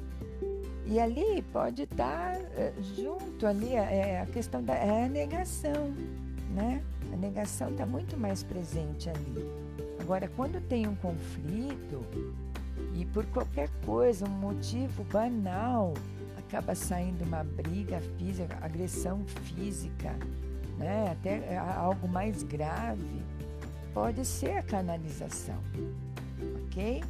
[0.86, 5.94] E ali pode estar eh, junto ali é, a questão da é a negação,
[6.54, 6.82] né?
[7.12, 9.48] A negação está muito mais presente ali.
[10.00, 12.04] Agora, quando tem um conflito
[12.94, 15.94] e por qualquer coisa, um motivo banal,
[16.38, 20.16] acaba saindo uma briga física, agressão física,
[20.78, 21.12] né?
[21.12, 23.22] Até eh, algo mais grave,
[23.94, 25.58] pode ser a canalização,
[26.66, 27.02] ok?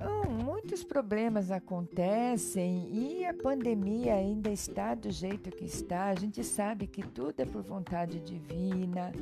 [0.00, 6.06] Então, muitos problemas acontecem e a pandemia ainda está do jeito que está.
[6.06, 9.12] A gente sabe que tudo é por vontade divina.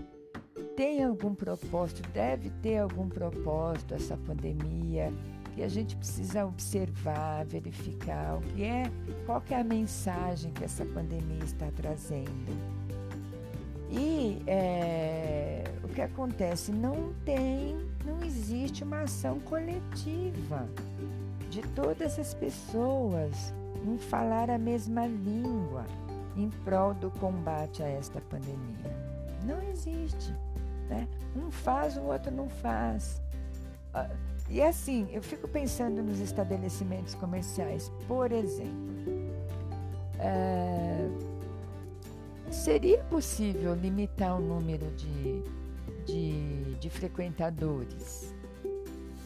[0.76, 5.12] Tem algum propósito, deve ter algum propósito essa pandemia
[5.54, 8.84] que a gente precisa observar, verificar o que é,
[9.26, 12.77] qual que é a mensagem que essa pandemia está trazendo.
[13.90, 16.70] E é, o que acontece?
[16.70, 20.66] Não tem não existe uma ação coletiva
[21.50, 23.52] de todas as pessoas
[23.84, 25.84] em falar a mesma língua
[26.36, 28.96] em prol do combate a esta pandemia.
[29.44, 30.32] Não existe.
[30.88, 31.06] Né?
[31.36, 33.20] Um faz, o outro não faz.
[33.92, 34.08] Ah,
[34.48, 39.12] e assim, eu fico pensando nos estabelecimentos comerciais, por exemplo.
[40.18, 41.08] É,
[42.50, 45.42] seria possível limitar o número de
[46.08, 48.34] de, de frequentadores.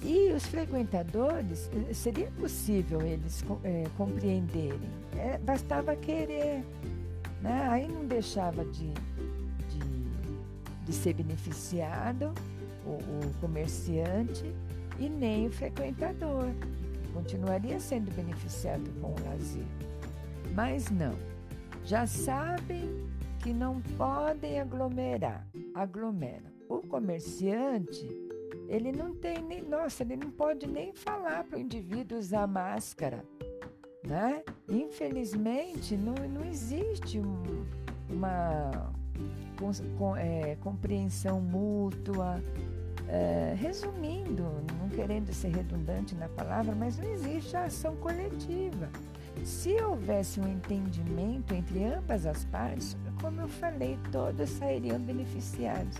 [0.03, 6.65] E os frequentadores, eh, seria possível eles é, compreenderem, é, bastava querer.
[7.41, 7.69] Né?
[7.71, 9.81] Aí não deixava de, de,
[10.85, 12.35] de ser beneficiado
[12.85, 14.53] o, o comerciante
[14.99, 16.49] e nem o frequentador.
[17.15, 19.67] Continuaria sendo beneficiado com o lazer.
[20.53, 21.15] Mas não,
[21.85, 22.91] já sabem
[23.43, 28.09] que não podem aglomerar, aglomeram o comerciante,
[28.69, 33.25] ele não tem nem, nossa, ele não pode nem falar para o indivíduo usar máscara,
[34.07, 34.45] né?
[34.69, 37.43] Infelizmente, não, não existe um,
[38.09, 38.93] uma
[39.59, 42.41] com, com, é, compreensão mútua.
[43.09, 44.45] É, resumindo,
[44.79, 48.89] não querendo ser redundante na palavra, mas não existe a ação coletiva.
[49.45, 55.99] Se houvesse um entendimento entre ambas as partes, como eu falei, todos sairiam beneficiados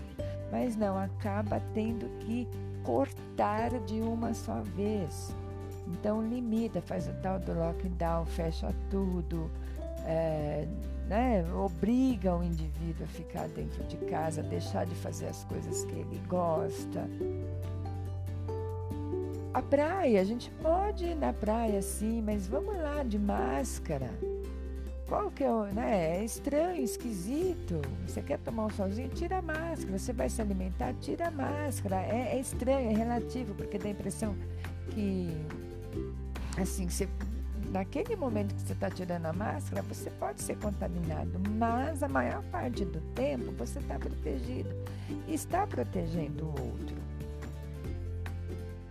[0.53, 2.47] mas não, acaba tendo que
[2.83, 5.35] cortar de uma só vez.
[5.87, 9.49] Então limita, faz o tal do lockdown, fecha tudo,
[10.05, 10.67] é,
[11.07, 15.93] né, obriga o indivíduo a ficar dentro de casa, deixar de fazer as coisas que
[15.93, 17.09] ele gosta.
[19.55, 24.11] A praia, a gente pode ir na praia sim, mas vamos lá de máscara.
[25.07, 26.17] Qual que é o, né?
[26.17, 27.81] É estranho, esquisito.
[28.07, 29.09] Você quer tomar um solzinho?
[29.09, 29.97] Tira a máscara.
[29.97, 30.93] Você vai se alimentar?
[31.01, 31.97] Tira a máscara.
[31.97, 34.35] É, é estranho, é relativo, porque dá a impressão
[34.89, 35.29] que,
[36.57, 37.07] assim, você
[37.71, 42.43] naquele momento que você está tirando a máscara, você pode ser contaminado, mas a maior
[42.43, 44.69] parte do tempo você está protegido
[45.27, 46.95] e está protegendo o outro.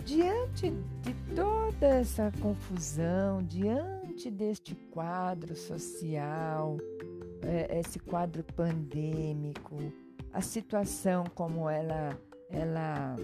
[0.04, 0.72] Diante
[1.02, 6.76] de toda essa confusão, diante deste quadro social,
[7.42, 9.76] é, esse quadro pandêmico,
[10.32, 12.18] a situação como ela,
[12.50, 13.16] ela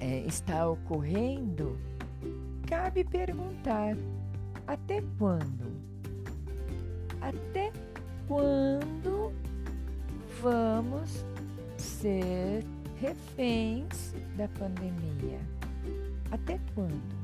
[0.00, 1.78] é, está ocorrendo,
[2.66, 3.96] cabe perguntar:
[4.66, 5.76] até quando?
[7.20, 7.72] Até
[8.26, 9.32] quando
[10.42, 11.24] vamos
[11.76, 12.64] ser
[12.96, 15.40] reféns da pandemia?
[16.30, 17.15] Até quando?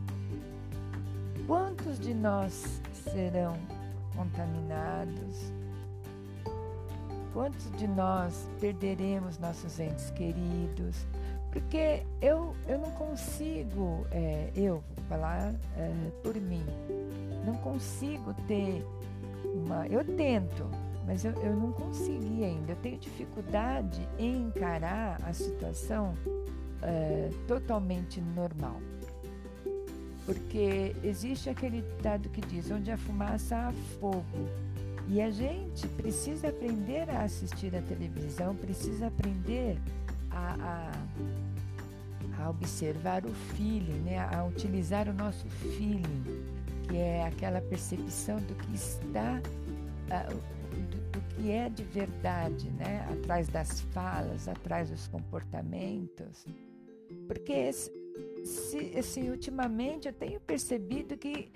[1.47, 3.57] Quantos de nós serão
[4.15, 5.53] contaminados?
[7.33, 11.05] Quantos de nós perderemos nossos entes queridos?
[11.51, 16.65] Porque eu, eu não consigo, é, eu vou falar é, por mim,
[17.45, 18.87] não consigo ter
[19.55, 19.87] uma.
[19.89, 20.71] Eu tento,
[21.07, 22.73] mas eu, eu não consegui ainda.
[22.73, 26.15] Eu tenho dificuldade em encarar a situação
[26.83, 28.81] é, totalmente normal.
[30.25, 34.49] Porque existe aquele ditado que diz: onde a fumaça há fogo.
[35.09, 39.77] E a gente precisa aprender a assistir a televisão, precisa aprender
[40.31, 40.93] a,
[42.39, 44.19] a, a observar o feeling, né?
[44.19, 46.47] a utilizar o nosso feeling,
[46.89, 49.41] que é aquela percepção do que está,
[50.31, 53.05] do, do que é de verdade, né?
[53.11, 56.47] atrás das falas, atrás dos comportamentos.
[57.27, 57.71] Porque
[58.45, 61.51] se, assim, ultimamente eu tenho percebido que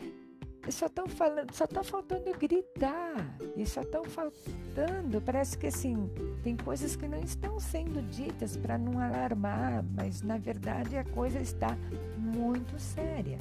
[0.71, 6.11] só estão falando, só está faltando gritar e só estão faltando, parece que assim,
[6.43, 11.39] tem coisas que não estão sendo ditas para não alarmar, mas na verdade a coisa
[11.39, 11.77] está
[12.17, 13.39] muito séria.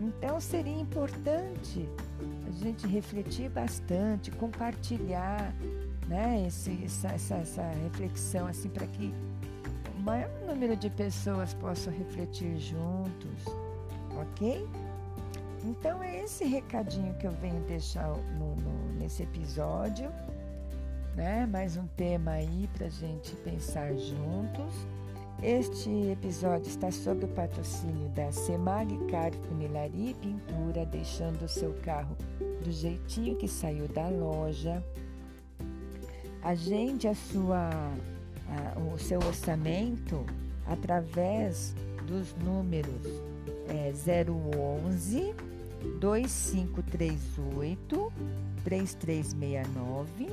[0.00, 1.88] Então seria importante
[2.46, 5.54] a gente refletir bastante, compartilhar,
[6.08, 9.12] né, esse, essa, essa, essa reflexão assim para que
[10.04, 13.44] maior número de pessoas possam refletir juntos,
[14.20, 14.68] ok?
[15.64, 20.12] Então é esse recadinho que eu venho deixar no, no, nesse episódio,
[21.16, 21.46] né?
[21.46, 24.74] Mais um tema aí para gente pensar juntos.
[25.42, 32.14] Este episódio está sob o patrocínio da Semag Car Funilaria Pintura, deixando o seu carro
[32.62, 34.84] do jeitinho que saiu da loja.
[36.42, 37.70] Agende a sua,
[38.92, 40.26] o seu orçamento
[40.66, 41.74] através
[42.06, 43.06] dos números
[43.68, 43.92] é,
[44.26, 45.34] 011
[46.00, 48.12] 2538
[48.64, 50.28] 3369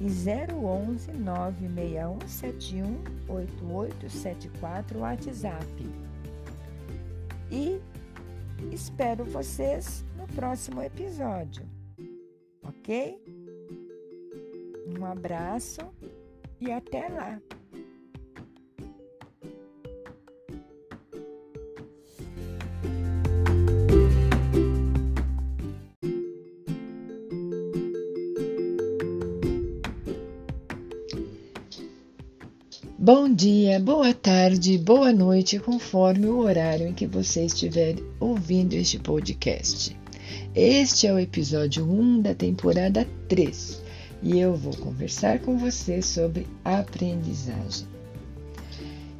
[0.00, 5.66] e 011 96171 8874 WhatsApp.
[7.50, 7.80] E
[8.72, 11.66] espero vocês no próximo episódio,
[12.62, 13.20] ok?
[14.98, 15.80] Um abraço
[16.60, 17.40] e até lá!
[33.12, 39.00] Bom dia, boa tarde, boa noite, conforme o horário em que você estiver ouvindo este
[39.00, 39.98] podcast.
[40.54, 43.82] Este é o episódio 1 da temporada 3
[44.22, 47.88] e eu vou conversar com você sobre aprendizagem.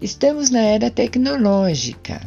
[0.01, 2.25] Estamos na era tecnológica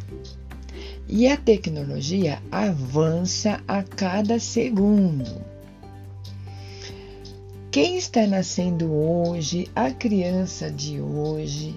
[1.07, 5.52] e a tecnologia avança a cada segundo.
[7.73, 11.75] Quem está nascendo hoje, a criança de hoje,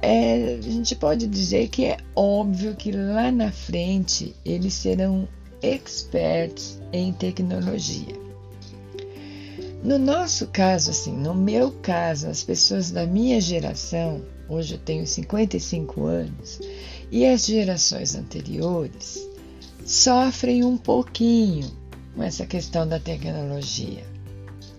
[0.00, 5.26] é, a gente pode dizer que é óbvio que lá na frente eles serão
[5.60, 8.14] experts em tecnologia.
[9.82, 15.04] No nosso caso, assim, no meu caso, as pessoas da minha geração, hoje eu tenho
[15.04, 16.60] 55 anos,
[17.10, 19.28] e as gerações anteriores
[19.84, 21.68] sofrem um pouquinho
[22.14, 24.09] com essa questão da tecnologia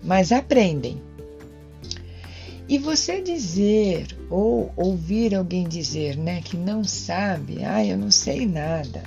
[0.02, 1.00] mas aprendem.
[2.68, 8.46] E você dizer ou ouvir alguém dizer, né, que não sabe, ah, eu não sei
[8.46, 9.02] nada,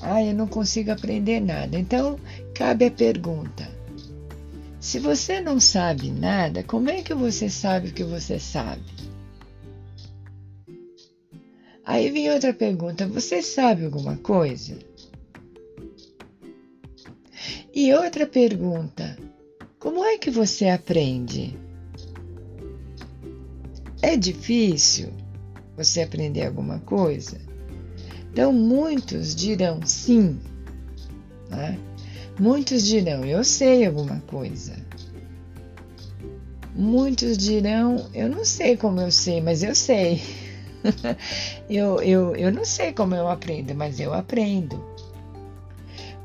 [0.00, 1.78] ah, eu não consigo aprender nada.
[1.78, 2.18] Então,
[2.54, 3.68] cabe a pergunta:
[4.78, 8.84] se você não sabe nada, como é que você sabe o que você sabe?
[11.84, 14.78] Aí vem outra pergunta: você sabe alguma coisa?
[17.74, 19.16] E outra pergunta:
[19.86, 21.56] como é que você aprende?
[24.02, 25.12] É difícil
[25.76, 27.40] você aprender alguma coisa?
[28.32, 30.40] Então, muitos dirão sim,
[31.48, 31.78] Né?
[32.36, 34.74] Muitos dirão, eu sei alguma coisa.
[36.74, 40.20] Muitos dirão, eu não sei como eu sei, mas eu sei.
[41.70, 44.84] eu, eu, eu não sei como eu aprendo, mas eu aprendo.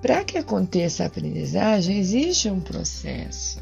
[0.01, 3.59] Para que aconteça a aprendizagem, existe um processo.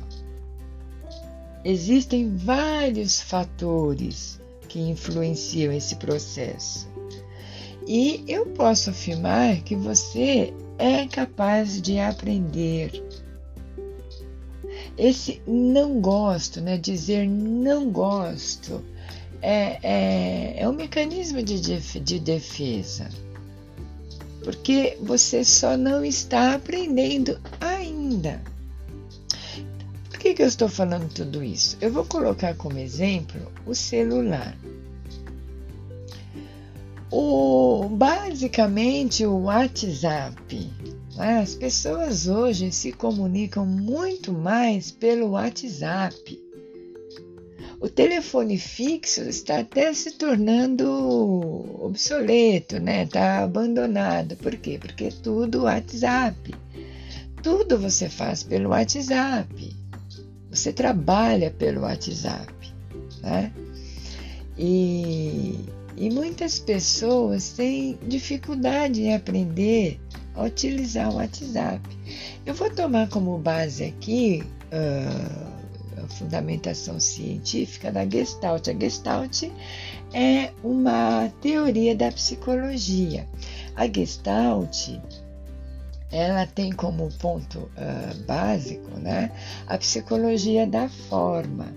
[1.66, 4.40] Existem vários fatores
[4.70, 6.88] que influenciam esse processo.
[7.86, 13.03] E eu posso afirmar que você é capaz de aprender.
[14.98, 16.78] Esse não gosto, né?
[16.78, 18.82] Dizer não gosto,
[19.41, 23.10] é, é, é um mecanismo de, de defesa.
[24.44, 28.41] Porque você só não está aprendendo ainda.
[30.10, 31.78] Por que, que eu estou falando tudo isso?
[31.80, 34.57] Eu vou colocar como exemplo o celular.
[37.11, 40.70] O, basicamente, o WhatsApp.
[41.16, 41.40] Né?
[41.40, 46.48] As pessoas hoje se comunicam muito mais pelo WhatsApp.
[47.81, 50.85] O telefone fixo está até se tornando
[51.81, 53.03] obsoleto, né?
[53.03, 54.35] Está abandonado.
[54.35, 54.77] Por quê?
[54.77, 56.53] Porque é tudo WhatsApp.
[57.41, 59.76] Tudo você faz pelo WhatsApp.
[60.51, 62.53] Você trabalha pelo WhatsApp,
[63.22, 63.53] né?
[64.57, 65.64] E,
[65.95, 70.01] e muitas pessoas têm dificuldade em aprender
[70.35, 71.81] a utilizar o WhatsApp.
[72.45, 74.43] Eu vou tomar como base aqui
[74.73, 75.59] uh,
[76.10, 78.68] fundamentação científica da Gestalt.
[78.68, 79.44] A Gestalt
[80.14, 83.27] é uma teoria da psicologia.
[83.76, 84.90] A Gestalt
[86.11, 89.31] ela tem como ponto uh, básico né,
[89.68, 91.68] a psicologia da forma.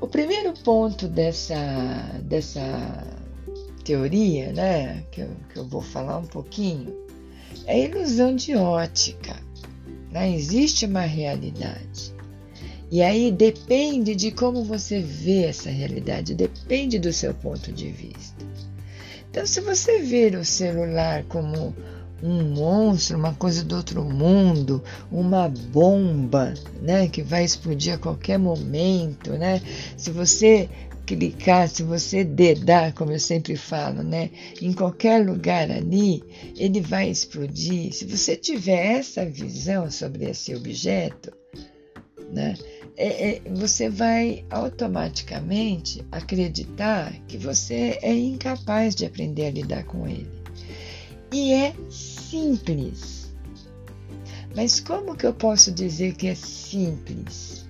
[0.00, 1.54] O primeiro ponto dessa,
[2.22, 2.60] dessa
[3.84, 6.94] teoria, né, que eu, que eu vou falar um pouquinho,
[7.66, 9.43] é a ilusão de ótica.
[10.14, 10.32] Né?
[10.32, 12.14] Existe uma realidade.
[12.88, 18.44] E aí depende de como você vê essa realidade, depende do seu ponto de vista.
[19.28, 21.74] Então, se você ver o celular como
[22.22, 24.80] um monstro, uma coisa do outro mundo,
[25.10, 29.60] uma bomba, né, que vai explodir a qualquer momento, né?
[29.96, 30.68] Se você
[31.06, 36.22] clicar, se você dedar, como eu sempre falo, né, em qualquer lugar ali,
[36.56, 37.92] ele vai explodir.
[37.92, 41.32] Se você tiver essa visão sobre esse objeto,
[42.32, 42.54] né,
[42.96, 50.06] é, é, você vai automaticamente acreditar que você é incapaz de aprender a lidar com
[50.06, 50.30] ele.
[51.32, 53.34] E é simples.
[54.54, 57.66] Mas como que eu posso dizer que é simples?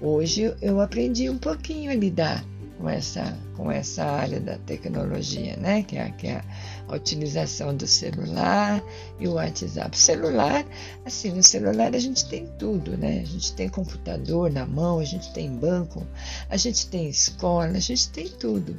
[0.00, 2.44] Hoje eu aprendi um pouquinho a lidar
[2.78, 5.82] com essa, com essa área da tecnologia, né?
[5.82, 6.42] que, é, que é
[6.88, 8.82] a utilização do celular
[9.18, 9.96] e o WhatsApp.
[9.96, 10.64] Celular,
[11.04, 13.20] assim, no celular a gente tem tudo, né?
[13.22, 16.06] A gente tem computador na mão, a gente tem banco,
[16.48, 18.76] a gente tem escola, a gente tem tudo.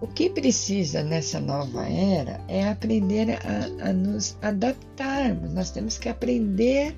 [0.00, 5.52] O que precisa nessa nova era é aprender a, a nos adaptarmos.
[5.52, 6.96] Nós temos que aprender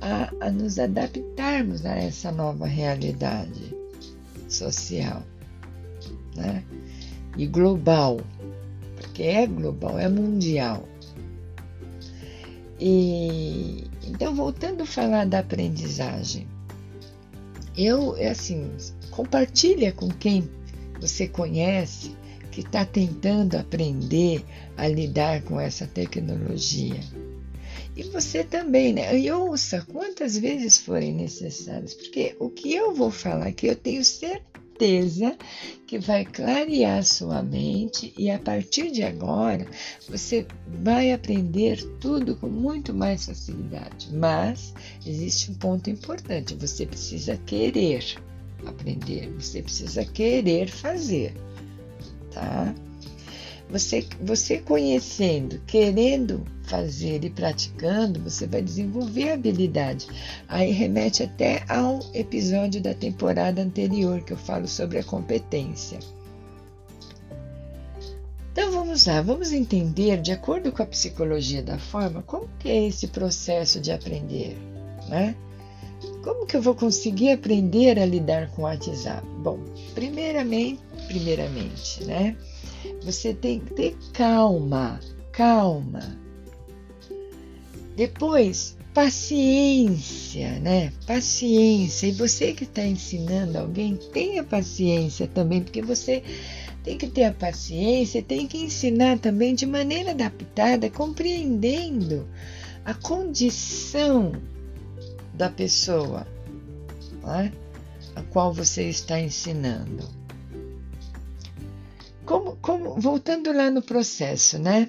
[0.00, 3.79] a, a nos adaptarmos a essa nova realidade
[4.50, 5.22] social
[6.36, 6.64] né?
[7.36, 8.20] e global,
[8.96, 10.88] porque é global, é mundial.
[12.78, 16.46] E então, voltando a falar da aprendizagem,
[17.76, 18.70] eu, assim,
[19.10, 20.48] compartilha com quem
[21.00, 22.16] você conhece
[22.50, 24.44] que está tentando aprender
[24.76, 27.00] a lidar com essa tecnologia.
[27.96, 29.18] E você também, né?
[29.18, 34.04] E ouça quantas vezes forem necessárias, porque o que eu vou falar aqui eu tenho
[34.04, 35.36] certeza
[35.86, 39.66] que vai clarear sua mente e a partir de agora
[40.08, 40.46] você
[40.82, 44.08] vai aprender tudo com muito mais facilidade.
[44.12, 44.72] Mas
[45.04, 48.04] existe um ponto importante: você precisa querer
[48.64, 51.34] aprender, você precisa querer fazer,
[52.32, 52.74] tá?
[53.70, 60.06] Você, você conhecendo, querendo fazer e praticando, você vai desenvolver habilidade.
[60.48, 65.98] Aí remete até ao episódio da temporada anterior que eu falo sobre a competência.
[68.52, 72.88] Então vamos lá, vamos entender, de acordo com a psicologia da forma, como que é
[72.88, 74.58] esse processo de aprender,
[75.08, 75.36] né?
[76.24, 79.24] Como que eu vou conseguir aprender a lidar com o WhatsApp?
[79.38, 79.60] Bom,
[79.94, 82.36] primeiramente, primeiramente, né?
[83.02, 85.00] Você tem que ter calma,
[85.32, 86.18] calma.
[87.96, 90.92] Depois, paciência, né?
[91.06, 92.06] Paciência.
[92.06, 96.22] E você que está ensinando alguém, tenha paciência também, porque você
[96.82, 102.26] tem que ter a paciência, tem que ensinar também de maneira adaptada, compreendendo
[102.84, 104.32] a condição
[105.34, 106.26] da pessoa
[107.28, 107.52] é?
[108.16, 110.19] a qual você está ensinando.
[112.30, 114.88] Como, como, voltando lá no processo, né?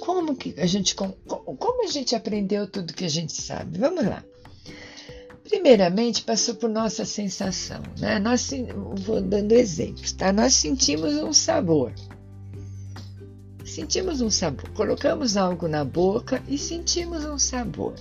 [0.00, 3.78] Como que a gente como, como a gente aprendeu tudo que a gente sabe?
[3.78, 4.24] Vamos lá.
[5.44, 8.18] Primeiramente, passou por nossa sensação, né?
[8.18, 8.50] Nós
[9.04, 10.32] vou dando exemplos, tá?
[10.32, 11.92] Nós sentimos um sabor.
[13.64, 14.68] Sentimos um sabor.
[14.70, 17.94] Colocamos algo na boca e sentimos um sabor.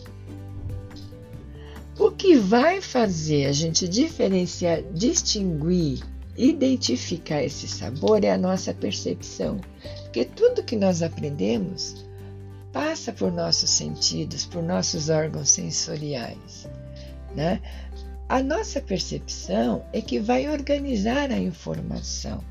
[1.99, 9.59] O que vai fazer a gente diferenciar, distinguir, identificar esse sabor é a nossa percepção.
[10.03, 12.05] Porque tudo que nós aprendemos
[12.71, 16.67] passa por nossos sentidos, por nossos órgãos sensoriais.
[17.35, 17.61] Né?
[18.27, 22.43] A nossa percepção é que vai organizar a informação.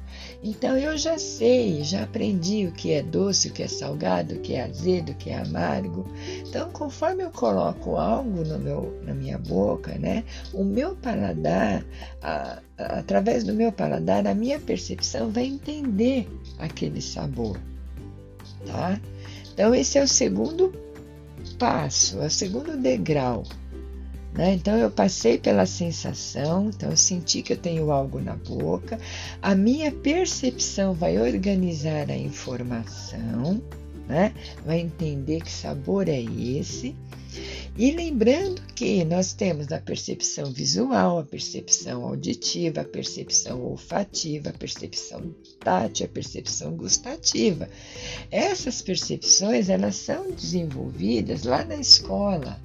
[0.47, 4.41] Então eu já sei, já aprendi o que é doce, o que é salgado, o
[4.41, 6.07] que é azedo, o que é amargo.
[6.47, 10.23] Então, conforme eu coloco algo meu, na minha boca, né,
[10.53, 11.83] o meu paladar,
[12.21, 17.59] a, a, através do meu paladar, a minha percepção vai entender aquele sabor,
[18.67, 19.01] tá?
[19.51, 20.75] Então esse é o segundo
[21.59, 23.45] passo, é o segundo degrau
[24.35, 24.55] né?
[24.55, 28.99] Então eu passei pela sensação, então eu senti que eu tenho algo na boca,
[29.41, 33.63] a minha percepção vai organizar a informação,
[34.09, 34.35] né?
[34.67, 36.95] vai entender que sabor é esse.
[37.77, 44.53] E lembrando que nós temos a percepção visual, a percepção auditiva, a percepção olfativa, a
[44.53, 47.69] percepção tátil, a percepção gustativa.
[48.31, 52.61] Essas percepções elas são desenvolvidas lá na escola,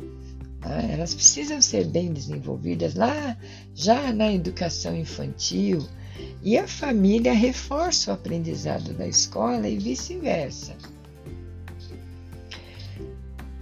[0.62, 0.90] né?
[0.94, 3.38] Elas precisam ser bem desenvolvidas lá,
[3.74, 5.88] já na educação infantil,
[6.44, 10.76] e a família reforça o aprendizado da escola e vice-versa.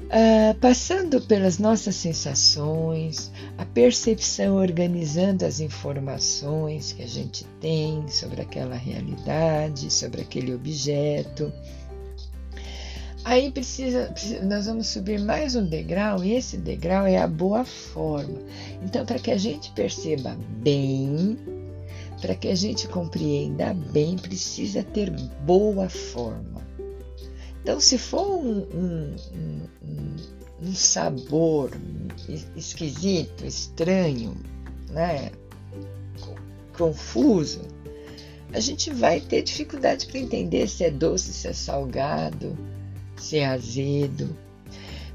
[0.07, 8.41] Uh, passando pelas nossas sensações, a percepção organizando as informações que a gente tem sobre
[8.41, 11.51] aquela realidade, sobre aquele objeto,
[13.27, 14.09] Aí precisa,
[14.43, 18.39] nós vamos subir mais um degrau e esse degrau é a boa forma.
[18.81, 21.37] Então, para que a gente perceba bem,
[22.21, 25.11] para que a gente compreenda bem, precisa ter
[25.45, 26.65] boa forma.
[27.61, 29.15] Então, se for um, um,
[29.83, 30.15] um,
[30.61, 31.71] um sabor
[32.55, 34.37] esquisito, estranho,
[34.89, 35.33] né,
[36.77, 37.59] confuso,
[38.53, 42.57] a gente vai ter dificuldade para entender se é doce, se é salgado
[43.17, 44.35] se é azedo.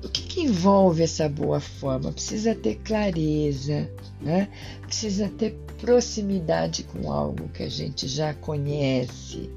[0.05, 2.12] O que, que envolve essa boa forma?
[2.12, 3.89] Precisa ter clareza,
[4.20, 4.49] né?
[4.83, 9.51] precisa ter proximidade com algo que a gente já conhece,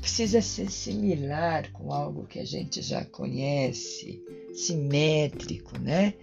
[0.00, 4.22] precisa ser similar com algo que a gente já conhece,
[4.54, 6.14] simétrico, né?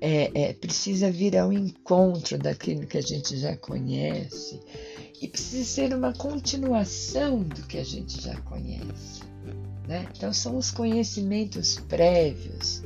[0.00, 4.60] É, é, precisa vir ao encontro daquilo que a gente já conhece
[5.20, 9.23] e precisa ser uma continuação do que a gente já conhece.
[9.86, 10.06] Né?
[10.16, 12.82] Então, são os conhecimentos prévios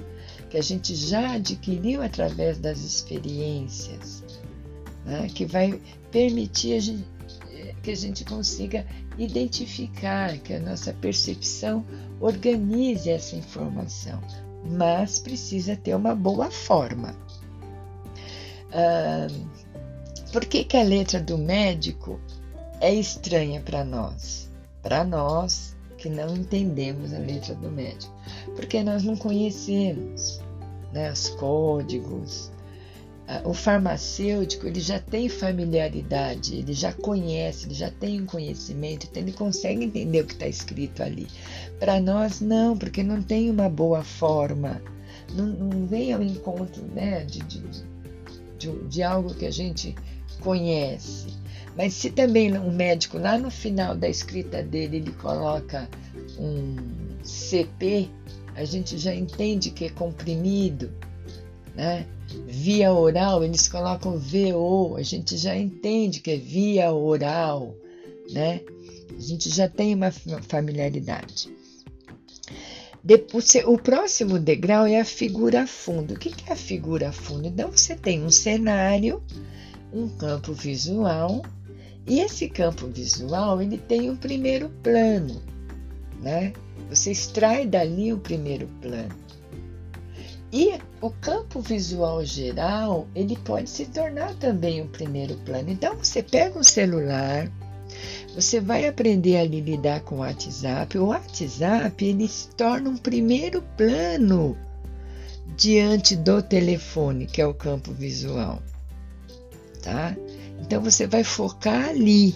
[0.50, 4.24] que a gente já adquiriu através das experiências,
[5.04, 5.28] né?
[5.32, 5.80] que vai
[6.10, 7.06] permitir a gente,
[7.82, 11.84] que a gente consiga identificar, que a nossa percepção
[12.20, 14.20] organize essa informação,
[14.64, 17.14] mas precisa ter uma boa forma.
[18.72, 19.26] Ah,
[20.32, 22.20] por que, que a letra do médico
[22.80, 24.50] é estranha para nós?
[24.82, 28.14] Para nós, que não entendemos a letra do médico,
[28.56, 30.40] porque nós não conhecemos
[30.92, 32.50] né, os códigos.
[33.44, 39.22] O farmacêutico ele já tem familiaridade, ele já conhece, ele já tem um conhecimento, então
[39.22, 41.26] ele consegue entender o que está escrito ali.
[41.78, 44.80] Para nós, não, porque não tem uma boa forma,
[45.34, 47.62] não, não vem ao encontro né, de, de,
[48.56, 49.94] de, de algo que a gente
[50.40, 51.37] conhece.
[51.78, 55.88] Mas se também um médico lá no final da escrita dele ele coloca
[56.36, 56.74] um
[57.22, 58.10] CP,
[58.56, 60.90] a gente já entende que é comprimido,
[61.76, 62.04] né?
[62.48, 67.76] Via oral, eles colocam VO, a gente já entende que é via oral,
[68.32, 68.60] né?
[69.16, 71.48] A gente já tem uma familiaridade.
[73.04, 76.14] Depois, o próximo degrau é a figura fundo.
[76.14, 77.46] O que é a figura fundo?
[77.46, 79.22] Então, você tem um cenário,
[79.92, 81.40] um campo visual
[82.08, 85.42] e esse campo visual, ele tem um primeiro plano,
[86.22, 86.54] né?
[86.88, 89.14] Você extrai dali o primeiro plano.
[90.50, 95.68] E o campo visual geral, ele pode se tornar também o primeiro plano.
[95.68, 97.50] Então você pega um celular,
[98.34, 100.96] Você vai aprender a lidar com o WhatsApp.
[100.96, 104.56] O WhatsApp ele se torna um primeiro plano
[105.56, 108.62] diante do telefone, que é o campo visual.
[109.82, 110.16] Tá?
[110.60, 112.34] Então você vai focar ali.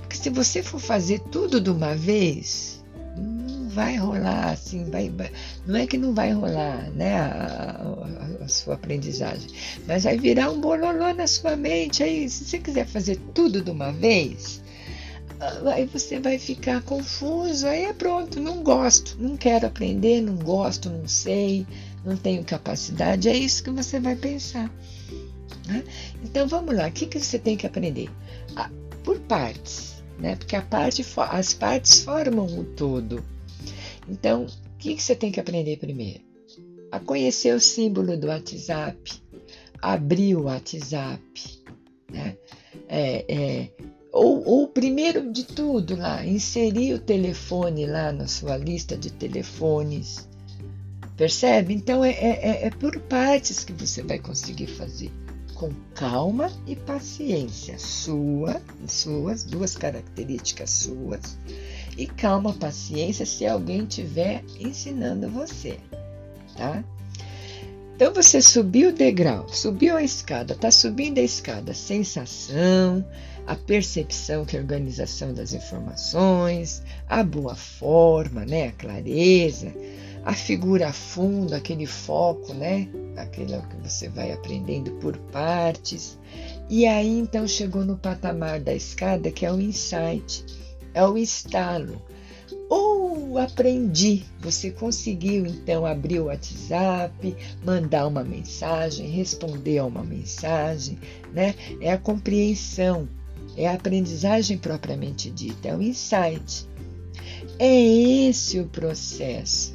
[0.00, 2.82] Porque se você for fazer tudo de uma vez,
[3.16, 5.12] não vai rolar assim, vai,
[5.66, 7.96] não é que não vai rolar, né, a,
[8.40, 9.50] a, a, sua aprendizagem,
[9.86, 12.02] mas vai virar um bololô na sua mente.
[12.02, 14.62] Aí, se você quiser fazer tudo de uma vez,
[15.72, 20.90] aí você vai ficar confuso, aí é pronto, não gosto, não quero aprender, não gosto,
[20.90, 21.66] não sei,
[22.04, 24.70] não tenho capacidade, é isso que você vai pensar.
[25.66, 25.84] Né?
[26.22, 28.10] Então vamos lá, o que, que você tem que aprender?
[28.56, 28.70] Ah,
[29.04, 30.36] por partes, né?
[30.36, 33.24] porque parte, as partes formam o todo.
[34.08, 36.20] Então, o que, que você tem que aprender primeiro?
[36.90, 39.22] A conhecer o símbolo do WhatsApp,
[39.80, 41.20] abrir o WhatsApp,
[42.10, 42.36] né?
[42.88, 43.70] É, é,
[44.10, 50.26] ou, ou, primeiro de tudo lá, inserir o telefone lá na sua lista de telefones.
[51.16, 51.74] Percebe?
[51.74, 55.10] Então é, é, é por partes que você vai conseguir fazer.
[55.58, 57.76] Com calma e paciência.
[57.80, 61.36] Sua, suas, duas características suas.
[61.96, 65.80] E calma, paciência se alguém estiver ensinando você.
[66.56, 66.84] Tá?
[67.96, 73.04] Então você subiu o degrau, subiu a escada, está subindo a escada, sensação,
[73.44, 79.74] a percepção que é a organização das informações, a boa forma, né, a clareza,
[80.24, 86.18] a figura fundo, aquele foco, né, aquele que você vai aprendendo por partes.
[86.68, 90.44] E aí então chegou no patamar da escada que é o insight,
[90.94, 92.02] é o estalo.
[92.70, 100.98] Ou aprendi, você conseguiu então abrir o WhatsApp, mandar uma mensagem, responder a uma mensagem,
[101.32, 101.54] né?
[101.80, 103.08] É a compreensão
[103.58, 106.64] é a aprendizagem propriamente dita, é o insight.
[107.58, 109.72] É esse o processo.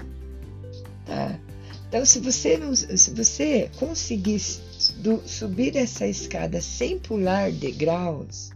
[1.06, 1.40] Tá?
[1.88, 2.60] Então, se você,
[2.98, 8.50] se você conseguir subir essa escada sem pular degraus,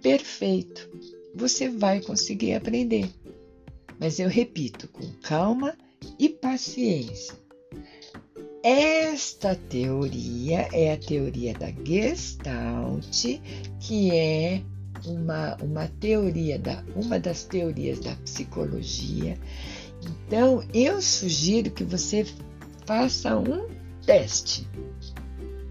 [0.00, 0.88] perfeito,
[1.34, 3.10] você vai conseguir aprender.
[3.98, 5.76] Mas eu repito, com calma
[6.18, 7.34] e paciência.
[8.62, 13.40] Esta teoria é a teoria da Gestalt,
[13.80, 14.62] que é
[15.04, 19.36] uma, uma teoria da uma das teorias da psicologia.
[20.26, 22.26] Então, eu sugiro que você
[22.86, 23.68] faça um
[24.04, 24.66] teste,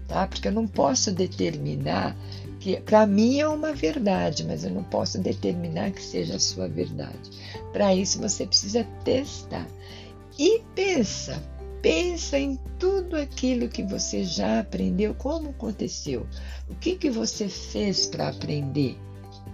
[0.08, 0.26] tá?
[0.26, 2.16] Porque eu não posso determinar
[2.60, 6.68] que para mim é uma verdade, mas eu não posso determinar que seja a sua
[6.68, 7.30] verdade.
[7.72, 9.66] Para isso você precisa testar.
[10.38, 11.42] E pensa,
[11.82, 16.24] Pensa em tudo aquilo que você já aprendeu, como aconteceu,
[16.70, 18.96] o que, que você fez para aprender,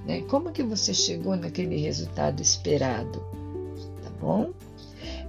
[0.06, 0.20] né?
[0.28, 3.20] como que você chegou naquele resultado esperado,
[4.02, 4.52] tá bom?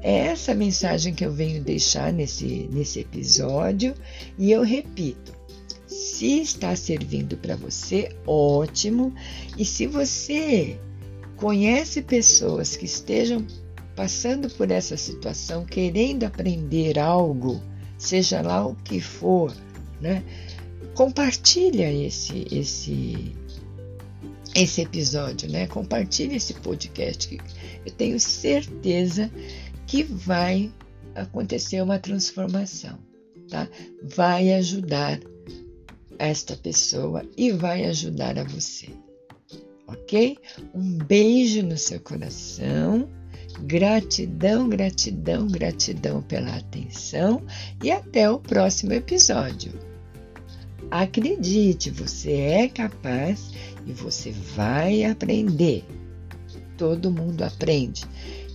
[0.01, 3.93] É essa mensagem que eu venho deixar nesse, nesse episódio
[4.37, 5.37] e eu repito.
[5.87, 9.13] Se está servindo para você, ótimo.
[9.57, 10.77] E se você
[11.35, 13.45] conhece pessoas que estejam
[13.95, 17.61] passando por essa situação, querendo aprender algo,
[17.97, 19.53] seja lá o que for,
[19.99, 20.23] né?
[20.93, 23.35] Compartilha esse esse
[24.55, 25.67] esse episódio, né?
[25.67, 27.37] Compartilha esse podcast.
[27.85, 29.29] Eu tenho certeza
[29.89, 30.71] que vai
[31.15, 32.99] acontecer uma transformação,
[33.49, 33.67] tá?
[34.03, 35.19] Vai ajudar
[36.19, 38.89] esta pessoa e vai ajudar a você.
[39.87, 40.37] Ok?
[40.75, 43.09] Um beijo no seu coração
[43.63, 47.41] Gratidão, gratidão, gratidão pela atenção
[47.83, 49.73] e até o próximo episódio.
[50.89, 53.51] Acredite, você é capaz
[53.85, 55.83] e você vai aprender.
[56.77, 58.05] Todo mundo aprende.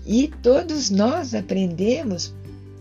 [0.06, 2.34] E todos nós aprendemos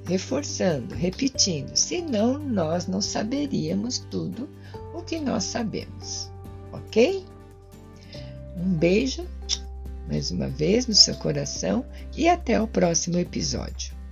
[0.05, 4.49] reforçando, repetindo, senão nós não saberíamos tudo
[4.93, 6.29] o que nós sabemos.
[6.71, 7.25] Ok?
[8.57, 9.25] Um beijo
[10.07, 11.85] mais uma vez no seu coração
[12.15, 14.02] e até o próximo episódio.